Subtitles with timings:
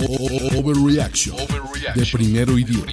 [0.00, 1.36] Overreaction
[1.94, 2.84] de primero y diez.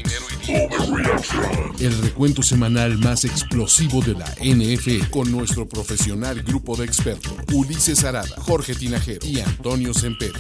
[1.80, 8.04] El recuento semanal más explosivo de la NF con nuestro profesional grupo de expertos Ulises
[8.04, 10.40] Arada, Jorge Tinajero y Antonio Sempere.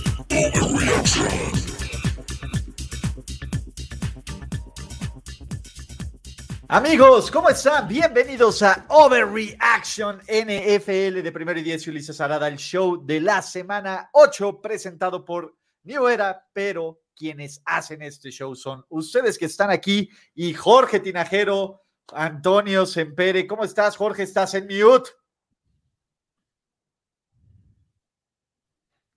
[6.68, 7.88] Amigos, ¿cómo están?
[7.88, 14.10] Bienvenidos a Overreaction NFL de Primero y Diez Ulises Arada, el show de la semana
[14.14, 15.54] 8, presentado por
[15.86, 21.84] New Era, pero quienes hacen este show son ustedes que están aquí y Jorge Tinajero,
[22.12, 23.48] Antonio Sempere.
[23.48, 24.24] ¿Cómo estás, Jorge?
[24.24, 25.12] ¿Estás en mute?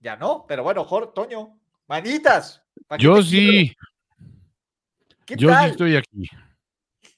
[0.01, 2.63] Ya no, pero bueno, Jorge, Toño, manitas.
[2.99, 3.75] Yo sí.
[5.27, 6.31] Yo sí estoy aquí.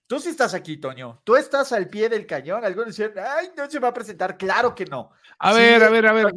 [0.07, 1.21] Tú sí estás aquí, Toño.
[1.23, 2.65] Tú estás al pie del cañón.
[2.65, 4.37] Algunos dicen, ay, no se va a presentar.
[4.37, 5.13] Claro que no.
[5.39, 6.33] A ver, a ver, a ver.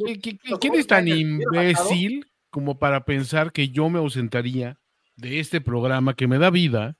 [0.60, 4.78] ¿Quién es tan imbécil como para pensar que yo me ausentaría
[5.16, 6.96] de este programa que me da vida,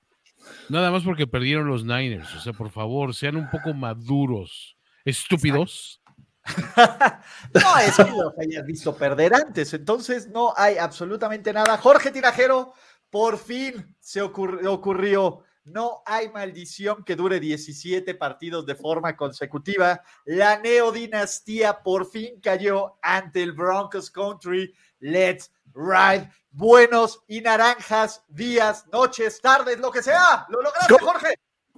[0.68, 2.34] nada más porque perdieron los Niners.
[2.34, 6.02] O sea, por favor, sean un poco maduros, estúpidos.
[7.54, 11.78] no es que los hayas visto perder antes, entonces no hay absolutamente nada.
[11.78, 12.72] Jorge Tirajero,
[13.08, 15.44] por fin se ocurrió.
[15.62, 20.02] No hay maldición que dure 17 partidos de forma consecutiva.
[20.24, 26.30] La neodinastía por fin cayó ante el Broncos Country Let's Ride.
[26.50, 30.46] Buenos y naranjas, días, noches, tardes, lo que sea.
[30.48, 31.34] Lo lograste, Jorge.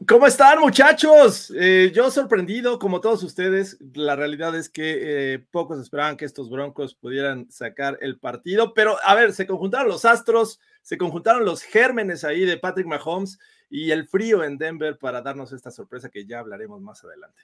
[0.06, 1.52] ¿Cómo están, muchachos?
[1.56, 3.78] Eh, yo sorprendido, como todos ustedes.
[3.94, 8.96] La realidad es que eh, pocos esperaban que estos Broncos pudieran sacar el partido, pero
[9.02, 13.90] a ver, se conjuntaron los astros, se conjuntaron los gérmenes ahí de Patrick Mahomes y
[13.90, 17.42] el frío en Denver para darnos esta sorpresa que ya hablaremos más adelante.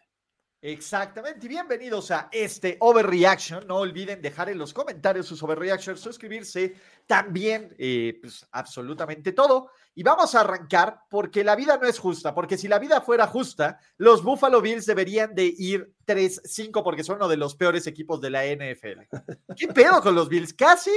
[0.65, 3.67] Exactamente, y bienvenidos a este Overreaction.
[3.67, 9.71] No olviden dejar en los comentarios sus Overreactions, suscribirse, también, eh, pues absolutamente todo.
[9.93, 13.27] Y vamos a arrancar porque la vida no es justa, porque si la vida fuera
[13.27, 18.21] justa, los Buffalo Bills deberían de ir 3-5 porque son uno de los peores equipos
[18.21, 19.01] de la NFL.
[19.57, 20.55] ¿Qué pedo con los Bills?
[20.55, 20.93] Casi,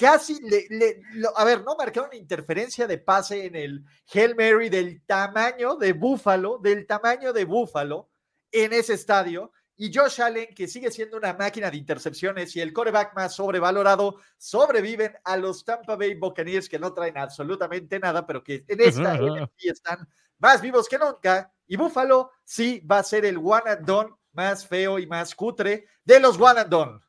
[0.00, 1.00] casi, le,
[1.36, 6.58] a ver, no marcaron interferencia de pase en el Hail Mary del tamaño de Buffalo,
[6.58, 8.08] del tamaño de Buffalo
[8.54, 9.52] en ese estadio.
[9.76, 14.20] Y Josh Allen, que sigue siendo una máquina de intercepciones y el coreback más sobrevalorado,
[14.38, 19.16] sobreviven a los Tampa Bay Buccaneers que no traen absolutamente nada, pero que en esta
[19.16, 21.52] NFC están más vivos que nunca.
[21.66, 25.86] Y Buffalo sí va a ser el one and done más feo y más cutre
[26.04, 27.00] de los one and done.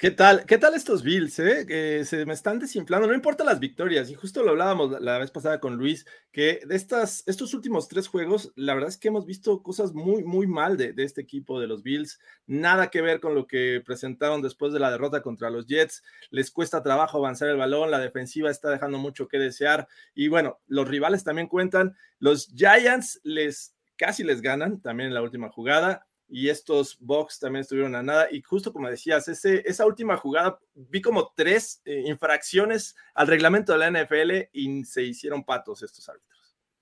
[0.00, 0.46] ¿Qué tal?
[0.46, 1.40] ¿Qué tal estos Bills?
[1.40, 1.66] Eh?
[1.66, 5.32] Que se me están desinflando, no importa las victorias, y justo lo hablábamos la vez
[5.32, 9.26] pasada con Luis, que de estas, estos últimos tres juegos, la verdad es que hemos
[9.26, 13.18] visto cosas muy, muy mal de, de, este equipo de los Bills, nada que ver
[13.18, 17.48] con lo que presentaron después de la derrota contra los Jets, les cuesta trabajo avanzar
[17.48, 21.96] el balón, la defensiva está dejando mucho que desear, y bueno, los rivales también cuentan,
[22.20, 27.62] los Giants les casi les ganan también en la última jugada, y estos Bucks también
[27.62, 28.28] estuvieron a nada.
[28.30, 33.72] Y justo como decías, ese, esa última jugada, vi como tres eh, infracciones al reglamento
[33.72, 36.28] de la NFL y se hicieron patos estos árbitros.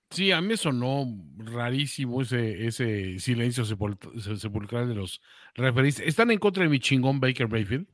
[0.09, 1.05] Sí, a mí sonó
[1.37, 5.21] rarísimo ese, ese silencio sepulcral de los
[5.53, 5.99] referees.
[5.99, 7.87] Están en contra de mi chingón Baker Mayfield.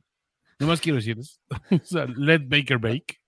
[0.60, 1.40] No más quiero decirles.
[1.70, 3.20] o let Baker bake.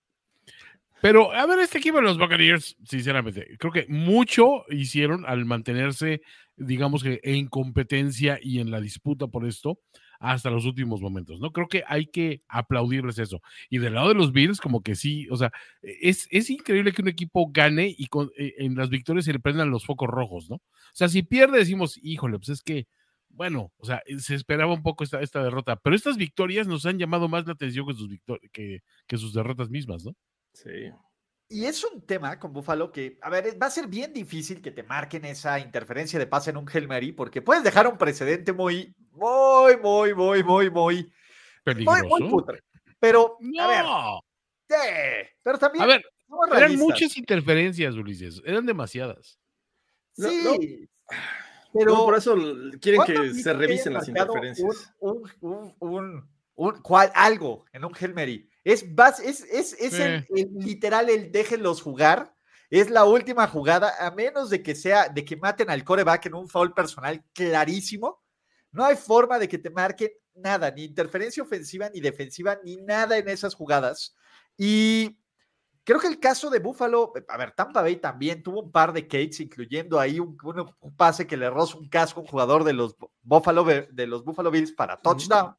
[1.01, 6.23] Pero, a ver, este equipo de los Buccaneers, sinceramente, creo que mucho hicieron al mantenerse
[6.57, 9.79] digamos que en competencia y en la disputa por esto
[10.19, 11.53] hasta los últimos momentos, ¿no?
[11.53, 13.43] Creo que hay que aplaudirles eso.
[13.69, 17.03] Y del lado de los Bills, como que sí, o sea, es, es increíble que
[17.03, 20.49] un equipo gane y con, eh, en las victorias se le prendan los focos rojos,
[20.49, 20.57] ¿no?
[20.57, 20.63] O
[20.95, 22.87] sea, si pierde decimos, híjole, pues es que,
[23.29, 26.99] bueno, o sea, se esperaba un poco esta, esta derrota, pero estas victorias nos han
[26.99, 28.09] llamado más la atención que sus,
[28.53, 30.15] que, que sus derrotas mismas, ¿no?
[30.57, 30.91] Sí,
[31.49, 34.73] y es un tema con Buffalo que, a ver, va a ser bien difícil que
[34.73, 38.95] te marquen esa interferencia de pase en un Hail porque puedes dejar un precedente muy,
[39.13, 41.13] muy, muy, muy, muy, muy,
[41.63, 42.05] peligroso.
[42.05, 42.65] Muy, putre.
[42.99, 44.19] Pero, a
[44.69, 45.85] ver, pero también.
[45.85, 46.05] A ver,
[46.57, 49.39] eran muchas interferencias, Ulises, eran demasiadas.
[50.15, 50.89] Sí.
[51.73, 52.35] pero por eso
[52.81, 54.93] quieren que se revisen las interferencias.
[54.99, 56.83] Un, un, un, un,
[57.15, 58.85] algo en un Hail Es,
[59.23, 60.27] es, es, es el,
[60.59, 62.35] literal el déjenlos jugar.
[62.69, 66.35] Es la última jugada, a menos de que sea, de que maten al coreback en
[66.35, 68.25] un foul personal clarísimo.
[68.73, 73.17] No hay forma de que te marquen nada, ni interferencia ofensiva, ni defensiva, ni nada
[73.19, 74.17] en esas jugadas.
[74.59, 75.17] Y
[75.85, 79.07] creo que el caso de Buffalo, a ver, Tampa Bay también tuvo un par de
[79.07, 80.37] cakes, incluyendo ahí un,
[80.97, 84.51] pase que le rozó un casco a un jugador de los Buffalo, de los Buffalo
[84.51, 85.55] Bills para touchdown.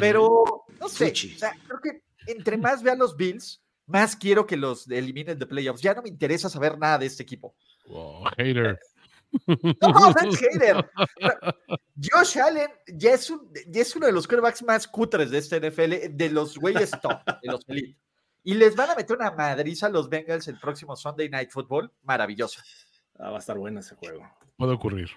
[0.00, 5.38] Pero, no sé, creo que entre más vean los Bills, más quiero que los eliminen
[5.38, 5.82] de playoffs.
[5.82, 7.54] Ya no me interesa saber nada de este equipo.
[8.36, 8.78] hater.
[9.46, 10.90] No, no es hater.
[12.12, 16.56] Josh Allen ya es, uno de los quarterbacks más cutres de este NFL, de los
[16.56, 17.98] güeyes top, de los elite.
[18.42, 21.92] Y les van a meter una madriza a los Bengals el próximo Sunday Night Football.
[22.02, 22.60] Maravilloso.
[23.18, 24.22] Ah, va a estar bueno ese juego.
[24.56, 25.10] Puede ocurrir.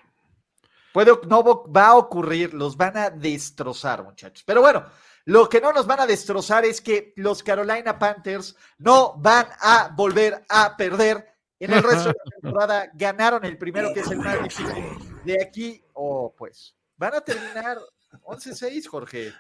[0.92, 4.44] Puede, no va a ocurrir, los van a destrozar, muchachos.
[4.46, 4.86] Pero bueno,
[5.26, 9.94] lo que no nos van a destrozar es que los Carolina Panthers no van a
[9.96, 12.92] volver a perder en el resto de la temporada.
[12.94, 14.84] Ganaron el primero, que es el más difícil.
[15.24, 17.78] De aquí, o oh, pues, van a terminar
[18.24, 19.34] 11-6, Jorge.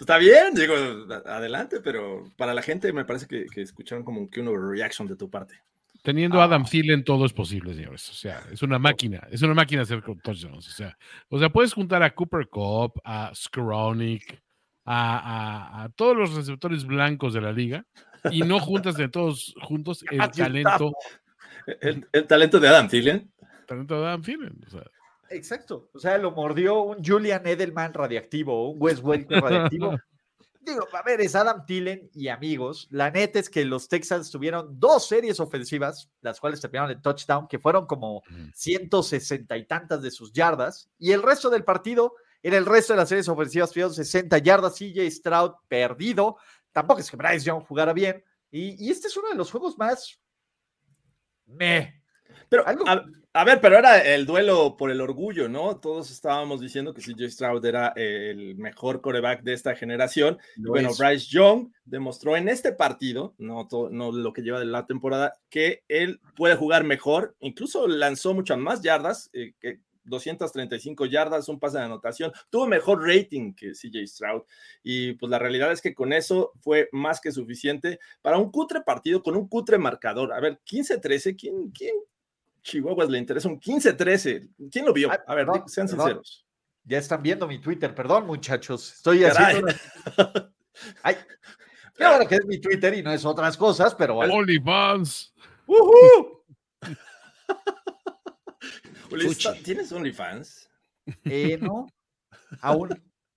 [0.00, 0.74] Está bien, digo,
[1.26, 5.28] adelante, pero para la gente me parece que, escucharon como que una reaction de tu
[5.28, 5.60] parte.
[6.02, 6.68] Teniendo a Adam ah.
[6.68, 8.08] Thielen todo es posible, señores.
[8.10, 10.66] O sea, es una máquina, es una máquina hacer touchdowns.
[10.68, 10.98] O sea,
[11.28, 14.42] o sea, puedes juntar a Cooper Cup, a Skronik,
[14.84, 17.86] a, todos los receptores blancos de la liga
[18.30, 20.92] y no juntas de todos juntos el talento.
[21.80, 23.32] El, talento de Adam Thielen.
[23.66, 24.60] talento de Adam Thielen.
[25.30, 25.90] Exacto.
[25.94, 29.96] O sea, lo mordió un Julian Edelman radiactivo, un Wes Welker radiactivo.
[30.64, 32.86] Digo, a ver, es Adam Thielen y amigos.
[32.90, 37.48] La neta es que los Texans tuvieron dos series ofensivas, las cuales terminaron en touchdown,
[37.48, 38.22] que fueron como
[38.54, 40.88] 160 y tantas de sus yardas.
[41.00, 44.74] Y el resto del partido en el resto de las series ofensivas tuvieron 60 yardas.
[44.74, 46.36] CJ Stroud perdido.
[46.72, 48.24] Tampoco es que Bryce Young jugara bien.
[48.50, 50.18] Y, este es uno de los juegos más.
[51.46, 52.02] Me.
[52.48, 52.64] Pero,
[53.34, 55.78] a, ver, pero era el duelo por el orgullo, ¿no?
[55.80, 60.38] Todos estábamos diciendo que CJ Stroud era el mejor coreback de esta generación.
[60.56, 65.32] bueno, Bryce Young demostró en este partido, no, no lo que lleva de la temporada,
[65.48, 67.34] que él puede jugar mejor.
[67.40, 73.06] Incluso lanzó muchas más yardas eh, que 235 yardas, un pase de anotación, tuvo mejor
[73.06, 74.42] rating que CJ Stroud
[74.82, 78.80] y pues la realidad es que con eso fue más que suficiente para un cutre
[78.82, 80.32] partido con un cutre marcador.
[80.32, 81.94] A ver, 15-13, ¿quién, quién
[82.62, 84.48] Chihuahuas le interesa un 15-13?
[84.70, 85.10] ¿Quién lo vio?
[85.26, 86.46] A ver, sean sinceros.
[86.84, 89.68] Ya están viendo mi Twitter, perdón muchachos, estoy haciendo...
[91.02, 91.16] Ay,
[91.96, 94.16] qué que es mi Twitter y no es otras cosas, pero...
[94.16, 95.32] OnlyFans.
[99.64, 100.68] ¿Tienes OnlyFans?
[101.24, 101.88] Eh, no,
[102.60, 102.90] aún.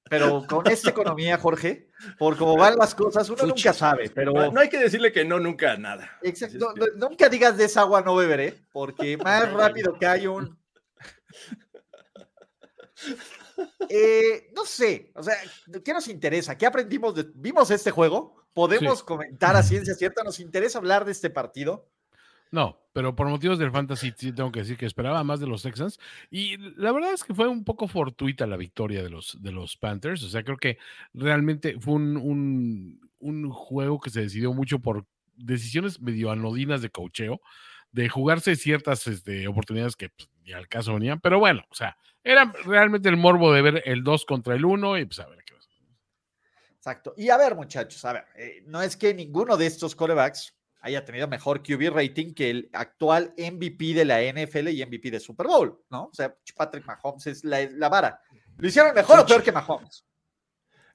[0.07, 1.88] Pero con esta economía, Jorge,
[2.19, 4.12] por cómo van las cosas, uno nunca sabe.
[4.12, 6.19] Pero no, hay que decirle que no, nunca nada.
[6.22, 6.74] Exacto.
[6.95, 10.57] nunca digas de esa agua no beberé, porque más rápido que hay un.
[13.89, 15.36] Eh, no sé, o sea,
[15.83, 16.57] ¿qué nos interesa?
[16.57, 17.16] ¿Qué aprendimos?
[17.16, 17.25] De...
[17.36, 18.36] ¿Vimos este juego?
[18.54, 20.24] ¿Podemos comentar a ciencia cierta?
[20.24, 21.89] ¿Nos interesa hablar de este partido?
[22.52, 25.64] No, pero por motivos del fantasy sí tengo que decir que esperaba más de los
[25.64, 26.00] Texans
[26.30, 29.76] y la verdad es que fue un poco fortuita la victoria de los, de los
[29.76, 30.78] Panthers, o sea, creo que
[31.14, 37.42] realmente fue un, un, juego que se decidió mucho por decisiones medio anodinas de cocheo,
[37.92, 42.54] de jugarse ciertas este, oportunidades que pues, al caso venían, pero bueno, o sea, era
[42.66, 45.54] realmente el morbo de ver el 2 contra el 1 y pues a ver qué
[45.54, 45.70] pasa.
[46.75, 47.14] Exacto.
[47.18, 50.55] Y a ver, muchachos, a ver, eh, no es que ninguno de estos corebacks
[50.86, 55.20] haya tenido mejor QB rating que el actual MVP de la NFL y MVP de
[55.20, 56.04] Super Bowl, ¿no?
[56.06, 58.22] O sea, Patrick Mahomes es la, vara.
[58.58, 60.06] ¿Lo hicieron mejor o peor que Mahomes?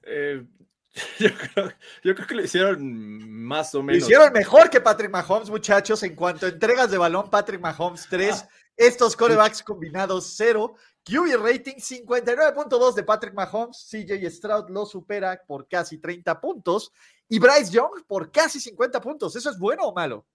[0.03, 0.45] Eh,
[1.19, 4.03] yo, creo, que lo hicieron más o menos.
[4.03, 6.01] Lo hicieron mejor que Patrick Mahomes, muchachos.
[6.03, 8.49] En cuanto a entregas de balón, Patrick Mahomes 3, ah.
[8.77, 10.73] estos corebacks combinados 0.
[11.03, 13.87] QB rating 59.2 de Patrick Mahomes.
[13.89, 16.91] CJ Stroud lo supera por casi 30 puntos
[17.27, 19.35] y Bryce Young por casi 50 puntos.
[19.35, 20.25] ¿Eso es bueno o malo?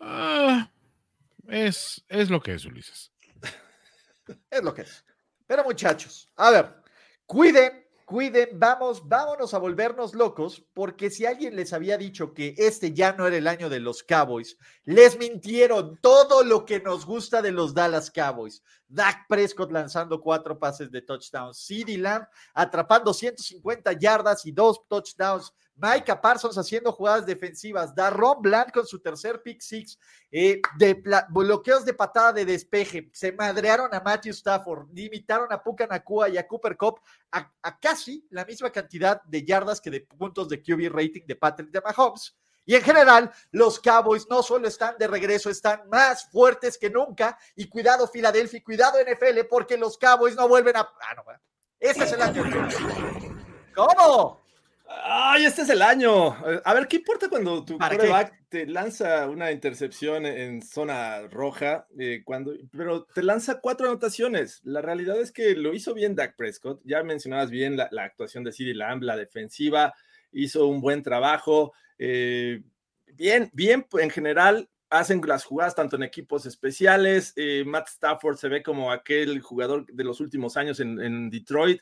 [0.00, 0.70] Ah,
[1.48, 3.12] es, es lo que es, Ulises.
[4.50, 5.04] es lo que es.
[5.46, 6.74] Pero muchachos, a ver,
[7.26, 7.79] cuiden,
[8.10, 13.12] cuiden, vamos, vámonos a volvernos locos, porque si alguien les había dicho que este ya
[13.12, 17.52] no era el año de los Cowboys, les mintieron todo lo que nos gusta de
[17.52, 18.64] los Dallas Cowboys.
[18.88, 25.54] Dak Prescott lanzando cuatro pases de touchdown, CeeDee Lamb atrapando 150 yardas y dos touchdowns,
[25.80, 29.98] Micah Parsons haciendo jugadas defensivas, Darron Bland con su tercer pick six,
[30.30, 35.86] eh, de bloqueos de patada de despeje, se madrearon a Matthew Stafford, limitaron a Puka
[35.86, 37.00] Nakua y a Cooper Cup
[37.32, 41.70] a, casi la misma cantidad de yardas que de puntos de QB rating de Patrick
[41.70, 42.36] de Mahomes.
[42.66, 47.36] Y en general, los Cowboys no solo están de regreso, están más fuertes que nunca.
[47.56, 50.80] Y cuidado, Filadelfia, cuidado, NFL, porque los Cowboys no vuelven a.
[50.80, 51.24] Ah, no,
[51.80, 52.44] ese es el año.
[53.74, 54.39] ¿Cómo?
[54.92, 56.36] Ay, este es el año.
[56.64, 61.86] A ver, ¿qué importa cuando tu quarterback te lanza una intercepción en zona roja?
[61.96, 64.60] Eh, cuando, pero te lanza cuatro anotaciones.
[64.64, 66.80] La realidad es que lo hizo bien Dak Prescott.
[66.84, 69.94] Ya mencionabas bien la, la actuación de CeeDee Lamb, la defensiva,
[70.32, 71.72] hizo un buen trabajo.
[71.96, 72.60] Eh,
[73.14, 77.32] bien, bien, en general hacen las jugadas tanto en equipos especiales.
[77.36, 81.80] Eh, Matt Stafford se ve como aquel jugador de los últimos años en, Detroit.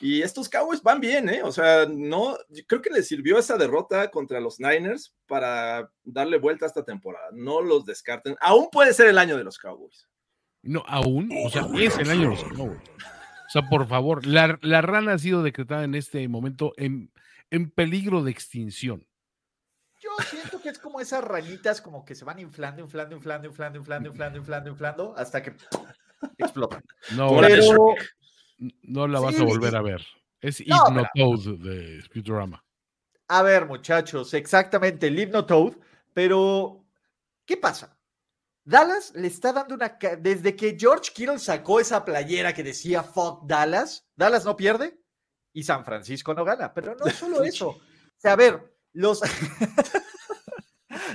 [0.00, 1.42] Y estos Cowboys van bien, ¿eh?
[1.42, 2.36] O sea, no,
[2.66, 7.28] creo que les sirvió esa derrota contra los Niners para darle vuelta a esta temporada.
[7.32, 8.36] No los descarten.
[8.40, 10.08] Aún puede ser el año de los Cowboys.
[10.62, 12.80] No, aún, o sea, es el año de los Cowboys.
[13.46, 17.12] O sea, por favor, la, rana ha sido decretada en este momento en,
[17.50, 19.06] en peligro de extinción.
[20.00, 23.78] Yo siento que es como esas ranitas como que se van inflando, inflando, inflando, inflando,
[23.78, 25.56] inflando, inflando, inflando, inflando, hasta que
[26.38, 26.82] explotan.
[27.16, 27.94] No, pero...
[28.82, 30.04] no la vas a volver a ver.
[30.40, 32.62] Es Hypnotoad de Futurama.
[33.28, 35.74] A ver, muchachos, exactamente, el Hypnotoad,
[36.12, 36.84] pero
[37.44, 37.98] ¿qué pasa?
[38.66, 39.96] Dallas le está dando una...
[40.18, 45.00] Desde que George Kittle sacó esa playera que decía fuck Dallas, Dallas no pierde
[45.52, 46.74] y San Francisco no gana.
[46.74, 47.68] Pero no solo eso.
[47.68, 47.80] O
[48.18, 49.20] sea, a ver, los,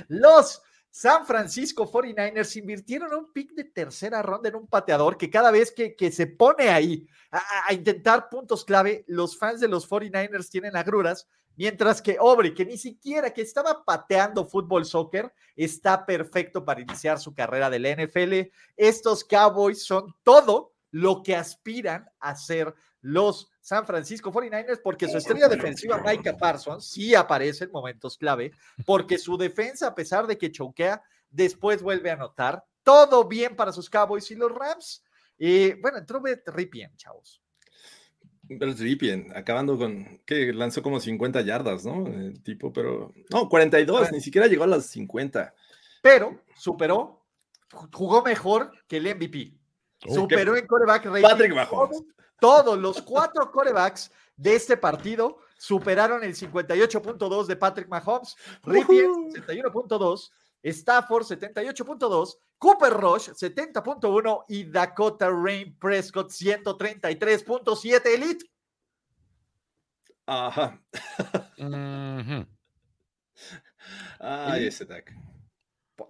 [0.08, 5.50] los San Francisco 49ers invirtieron un pick de tercera ronda en un pateador que cada
[5.50, 10.50] vez que, que se pone ahí a, intentar puntos clave, los fans de los 49ers
[10.50, 16.64] tienen agruras, mientras que Obre, que ni siquiera que estaba pateando fútbol soccer, está perfecto
[16.64, 18.52] para iniciar su carrera del NFL.
[18.76, 25.16] Estos Cowboys son todo lo que aspiran a ser los San Francisco 49ers porque su
[25.16, 28.50] estrella defensiva, Micah Parsons, sí aparece en momentos clave,
[28.84, 31.00] porque su defensa, a pesar de que choquea,
[31.30, 32.64] después vuelve a anotar.
[32.82, 35.04] Todo bien para sus Cowboys y los Rams.
[35.38, 37.40] Y bueno, entró Brett Ripien, chavos.
[38.42, 42.04] Brett Ripien, acabando con que lanzó como 50 yardas, ¿no?
[42.08, 45.54] El tipo, pero no, 42, ni siquiera llegó a las 50.
[46.02, 47.24] Pero superó,
[47.92, 49.54] jugó mejor que el MVP.
[50.12, 52.02] Superó en coreback Patrick Mahomes.
[52.42, 58.34] Todos los cuatro corebacks de este partido superaron el 58.2 de Patrick Mahomes,
[58.64, 60.32] Ripien 71.2,
[60.64, 68.50] Stafford 78.2, Cooper Rush 70.1 y Dakota Rain Prescott 133.7 Elite.
[70.26, 70.82] Ajá.
[74.18, 75.04] Ay, ese tag.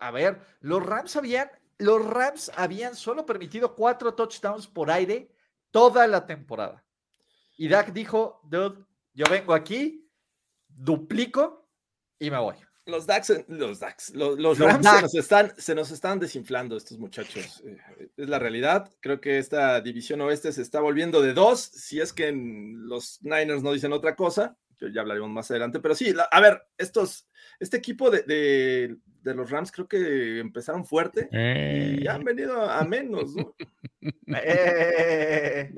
[0.00, 5.30] A ver, los Rams habían, los Rams habían solo permitido cuatro touchdowns por aire
[5.72, 6.84] toda la temporada.
[7.56, 10.08] Y Dak dijo, dude, yo vengo aquí,
[10.68, 11.68] duplico
[12.18, 12.54] y me voy.
[12.84, 17.62] Los Dax, los Dax, los, Rams Se, nos están, se nos están desinflando estos muchachos.
[17.64, 17.78] Eh,
[18.16, 18.92] es la realidad.
[19.00, 21.60] Creo que esta división oeste se está volviendo de dos.
[21.60, 25.78] Si es que los Niners no dicen otra cosa, ya hablaremos más adelante.
[25.78, 27.28] Pero sí, a ver, estos,
[27.62, 32.06] este equipo de, de los Rams creo que empezaron fuerte y eh.
[32.08, 33.54] han venido a, menos, ¿no?
[34.34, 35.70] Eh.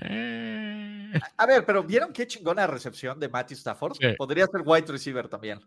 [0.00, 1.22] Eh.
[1.36, 3.98] A ver, pero ¿vieron qué chingona recepción de Matthew Stafford?
[4.16, 5.60] Podría ser wide receiver también.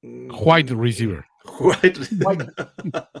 [0.00, 0.30] Mm.
[0.34, 1.26] White receiver.
[1.58, 2.00] White,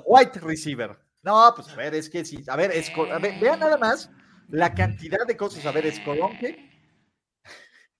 [0.06, 0.98] white, receiver.
[1.22, 2.42] No, pues a ver, es que sí.
[2.48, 4.10] A ver, es, a ver, vean nada más
[4.48, 5.66] la cantidad de cosas.
[5.66, 6.70] A ver, Escolonque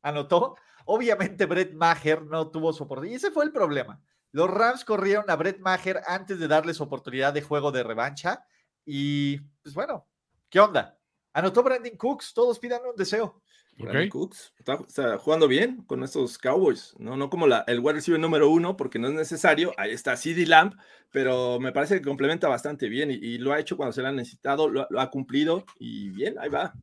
[0.02, 3.12] anotó Obviamente Brett Maher no tuvo su oportunidad.
[3.12, 4.00] Y ese fue el problema.
[4.32, 8.44] Los Rams corrieron a Brett Maher antes de darles oportunidad de juego de revancha.
[8.84, 10.06] Y pues bueno,
[10.49, 10.99] ¿qué onda?
[11.32, 13.42] Anotó Brandon Cooks, todos pidan un deseo.
[13.76, 18.20] Brandon Cooks está, jugando bien con estos Cowboys, no, no como la, el wide receiver
[18.20, 19.72] número uno, porque no es necesario.
[19.76, 20.75] Ahí está CD Lamp,
[21.10, 24.12] pero me parece que complementa bastante bien y, lo ha hecho cuando se le ha
[24.12, 26.75] necesitado, lo, ha cumplido y bien, ahí va.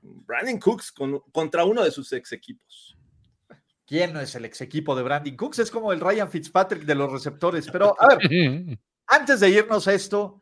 [0.00, 0.92] Brandon Cooks
[1.32, 2.96] contra uno de sus ex equipos.
[3.86, 5.58] ¿Quién no es el ex equipo de Brandon Cooks?
[5.58, 7.68] Es como el Ryan Fitzpatrick de los receptores.
[7.70, 10.40] Pero, a ver, antes de irnos a esto,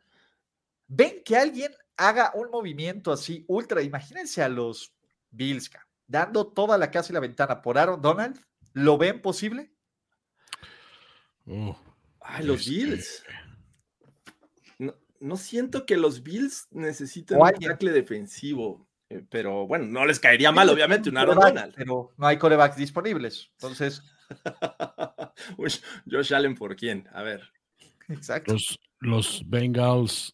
[0.87, 3.81] ven que alguien haga un movimiento así ultra.
[3.81, 4.93] Imagínense a los
[5.29, 5.69] Bills,
[6.07, 8.39] dando toda la casa y la ventana por Aaron Donald.
[8.71, 9.73] ¿Lo ven posible?
[11.45, 11.77] Oh,
[12.21, 13.23] Ay, los este, Bills.
[15.19, 18.87] no siento que los Bills necesiten un tackle defensivo.
[19.17, 21.73] Eh, Pero bueno, no les caería mal, obviamente, un Aaron Donald.
[21.75, 23.49] Pero no hay corebacks disponibles.
[23.53, 24.03] Entonces,
[25.57, 25.73] Uy,
[26.09, 27.07] Josh Allen, ¿por quién?
[27.13, 27.41] A ver.
[28.09, 28.53] exacto.
[28.53, 30.33] Los, los Bengals.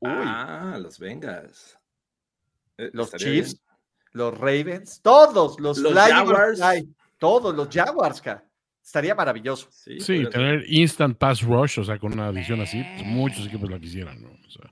[0.00, 0.10] Uy.
[0.12, 1.78] Ah, los Bengals.
[2.78, 3.78] Eh, Los Chiefs, bien.
[4.12, 6.60] los Ravens, todos, los, Los Jaguars.
[7.18, 8.44] Todos los Jaguars, ca.
[8.84, 9.68] Estaría maravilloso.
[9.70, 9.98] Sí,
[10.30, 14.22] tener instant pass rush, o sea, con una adición así, pues muchos equipos la quisieran,
[14.22, 14.28] ¿no?
[14.28, 14.70] O sea,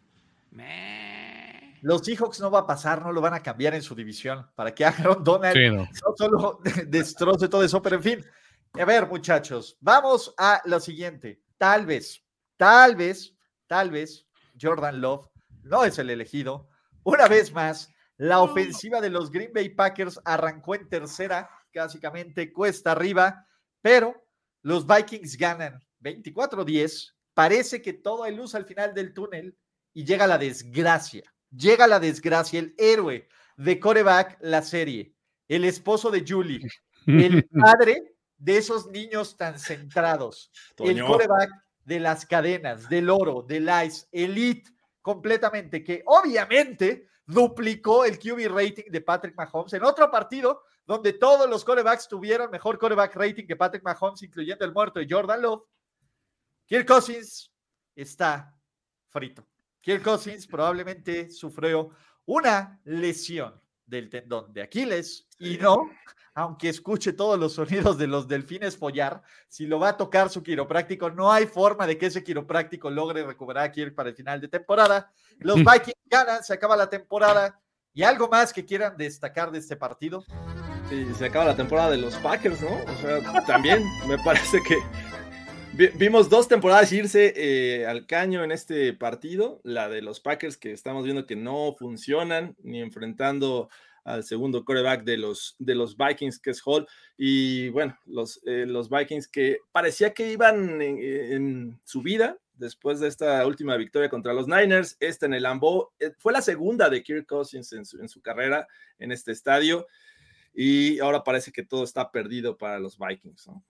[1.85, 4.75] Los Seahawks no va a pasar, no lo van a cambiar en su división para
[4.75, 5.83] que Aaron Donald sí, no.
[5.83, 8.27] no solo destroce todo eso, pero en fin.
[8.73, 11.43] A ver, muchachos, vamos a lo siguiente.
[11.59, 12.25] Tal vez,
[12.57, 13.35] tal vez,
[13.67, 14.27] tal vez
[14.59, 15.29] Jordan Love
[15.63, 16.71] no es el elegido.
[17.03, 22.93] Una vez más, la ofensiva de los Green Bay Packers arrancó en tercera, básicamente cuesta
[22.93, 23.47] arriba,
[23.83, 24.27] pero
[24.63, 27.13] los Vikings ganan 24-10.
[27.35, 29.59] Parece que todo hay luz al final del túnel
[29.93, 31.34] y llega la desgracia.
[31.57, 35.15] Llega la desgracia, el héroe de coreback, la serie,
[35.49, 36.67] el esposo de Julie,
[37.07, 41.51] el padre de esos niños tan centrados, el coreback
[41.85, 44.71] de las cadenas, del oro, del ice, elite,
[45.01, 51.49] completamente, que obviamente duplicó el QB rating de Patrick Mahomes en otro partido donde todos
[51.49, 55.63] los corebacks tuvieron mejor coreback rating que Patrick Mahomes, incluyendo el muerto de Jordan Love.
[56.67, 57.51] Kirk Cousins
[57.95, 58.55] está
[59.09, 59.47] frito.
[59.85, 61.91] Kirk Cousins probablemente sufrió
[62.25, 65.91] una lesión del tendón de Aquiles y no,
[66.35, 70.43] aunque escuche todos los sonidos de los delfines follar, si lo va a tocar su
[70.43, 74.41] quiropráctico, no hay forma de que ese quiropráctico logre recuperar a Kirk para el final
[74.41, 75.13] de temporada.
[75.39, 77.61] Los Vikings ganan, se acaba la temporada.
[77.93, 80.25] ¿Y algo más que quieran destacar de este partido?
[80.89, 82.71] Sí, se acaba la temporada de los Packers, ¿no?
[82.71, 84.79] O sea, también me parece que
[85.77, 89.61] vimos dos temporadas irse eh, al caño en este partido.
[89.65, 93.69] La de los Packers, que estamos viendo que no funcionan, ni enfrentando
[94.05, 96.87] al segundo coreback de los, de los Vikings, que es Hall.
[97.17, 103.09] Y bueno, los, eh, los Vikings que parecía que iban en, en subida después de
[103.09, 104.97] esta última victoria contra los Niners.
[105.01, 108.21] Esta en el Lambeau eh, fue la segunda de Kirk Cousins en su, en su
[108.21, 109.87] carrera en este estadio.
[110.55, 113.49] Y ahora parece que todo está perdido para los Vikings.
[113.49, 113.65] ¿no?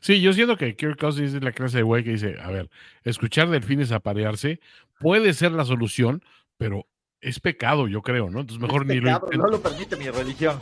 [0.00, 2.70] Sí, yo siento que Kirk Cousins es la clase de güey que dice, a ver,
[3.04, 4.60] escuchar delfines aparearse
[5.00, 6.22] puede ser la solución,
[6.56, 6.86] pero
[7.20, 8.40] es pecado, yo creo, ¿no?
[8.40, 9.46] Entonces mejor Es ni lo pecado, intento.
[9.46, 10.58] no lo permite mi religión.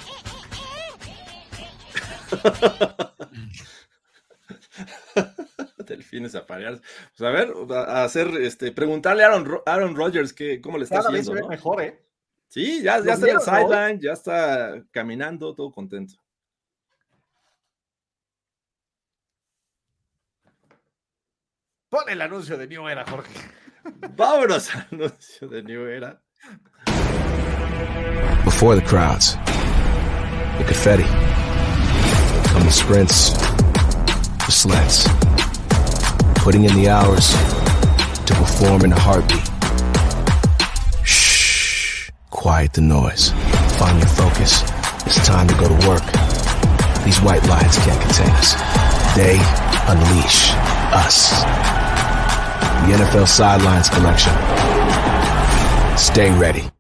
[5.87, 6.81] Delfines a parear.
[7.17, 10.85] Pues a ver, a hacer, este, preguntarle a Aaron, Ro- Aaron Rodgers que, cómo le
[10.85, 11.35] está Cada vez se haciendo.
[11.35, 11.49] ve ¿no?
[11.49, 12.03] mejor, ¿eh?
[12.49, 16.15] Sí, ya, ¿Lo ya está en el sideline, ya está caminando, todo contento.
[21.93, 23.29] Pon el anuncio de New Era, Jorge.
[24.17, 26.19] Vámonos al anuncio de New Era.
[28.47, 29.37] Before the crowds,
[30.57, 31.03] the confetti,
[32.49, 33.33] come the sprints,
[34.47, 35.07] the sleds,
[36.43, 37.29] putting in the hours
[38.25, 39.47] to perform in a heartbeat.
[41.05, 43.33] Shh, quiet the noise.
[43.77, 44.63] Find your focus.
[45.05, 46.05] It's time to go to work.
[47.05, 48.55] These white lions can't contain us.
[49.15, 49.37] They
[49.89, 50.53] unleash
[50.95, 51.82] us.
[52.87, 54.35] The NFL Sidelines Collection.
[55.97, 56.71] Stay ready.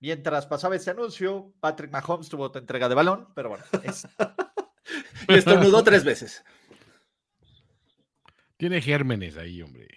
[0.00, 4.06] Mientras pasaba este anuncio, Patrick Mahomes tuvo otra entrega de balón, pero bueno, es-
[5.28, 6.44] Y estornudó tres veces.
[8.56, 9.88] Tiene gérmenes ahí, hombre.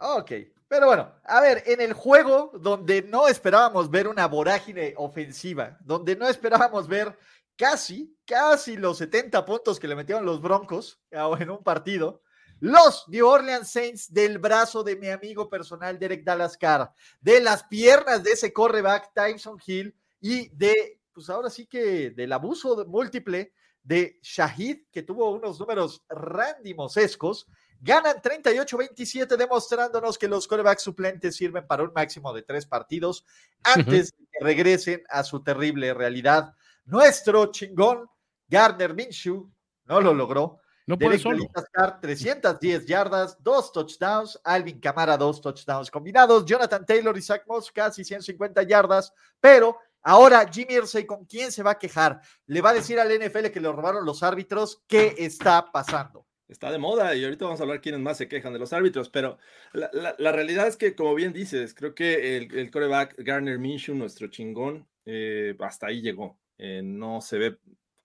[0.00, 0.32] ok.
[0.66, 6.16] Pero bueno, a ver, en el juego donde no esperábamos ver una vorágine ofensiva, donde
[6.16, 7.16] no esperábamos ver
[7.56, 12.22] casi, casi los 70 puntos que le metieron los Broncos ah, en un partido,
[12.60, 16.90] los New Orleans Saints del brazo de mi amigo personal Derek Dallas Carr,
[17.20, 22.32] de las piernas de ese correback Tyson Hill y de, pues ahora sí que del
[22.32, 27.46] abuso de- múltiple de Shahid, que tuvo unos números randimosescos,
[27.80, 33.26] ganan 38-27, demostrándonos que los corebacks suplentes sirven para un máximo de tres partidos
[33.62, 36.54] antes de que regresen a su terrible realidad.
[36.86, 38.08] Nuestro chingón
[38.48, 39.50] Gardner Minshew
[39.84, 40.60] no lo logró.
[40.86, 41.44] No puede solo.
[41.54, 44.38] Dallas Carr, 310 yardas, dos touchdowns.
[44.44, 46.44] Alvin Camara, dos touchdowns combinados.
[46.44, 49.12] Jonathan Taylor y Zach Moss, casi 150 yardas.
[49.40, 52.20] Pero ahora Jimmy Irsay, ¿con quién se va a quejar?
[52.46, 54.82] Le va a decir al NFL que le robaron los árbitros.
[54.86, 56.26] ¿Qué está pasando?
[56.46, 59.08] Está de moda y ahorita vamos a hablar quiénes más se quejan de los árbitros,
[59.08, 59.38] pero
[59.72, 63.58] la, la- la realidad es que, como bien dices, creo que el, el coreback Garner
[63.58, 66.38] Minshew, nuestro chingón, eh, hasta ahí llegó.
[66.58, 67.58] Eh, no se ve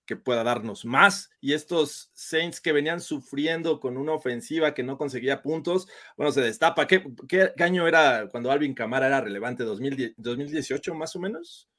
[0.09, 1.29] que pueda darnos más.
[1.39, 6.41] Y estos Saints que venían sufriendo con una ofensiva que no conseguía puntos, bueno, se
[6.41, 6.87] destapa.
[6.87, 9.63] ¿Qué, qué año era cuando Alvin Camara era relevante?
[9.63, 11.69] ¿2018 más o menos?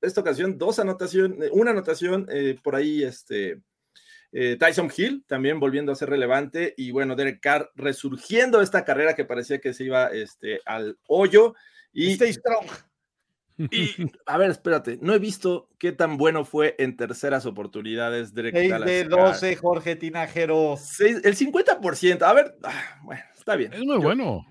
[0.00, 3.60] Esta ocasión, dos anotaciones, una anotación eh, por ahí, este.
[4.30, 9.14] Eh, Tyson Hill también volviendo a ser relevante y bueno, Derek Carr resurgiendo esta carrera
[9.14, 11.56] que parecía que se iba este, al hoyo.
[11.92, 12.16] Y.
[13.58, 18.54] y, a ver, espérate, no he visto qué tan bueno fue en terceras oportunidades Derek
[18.54, 19.20] 6 Dallas de Carr.
[19.32, 20.76] 12, Jorge Tinajero.
[20.78, 23.72] Seis- el 50%, a ver, ah, bueno, está bien.
[23.72, 24.46] Es muy Yo- bueno.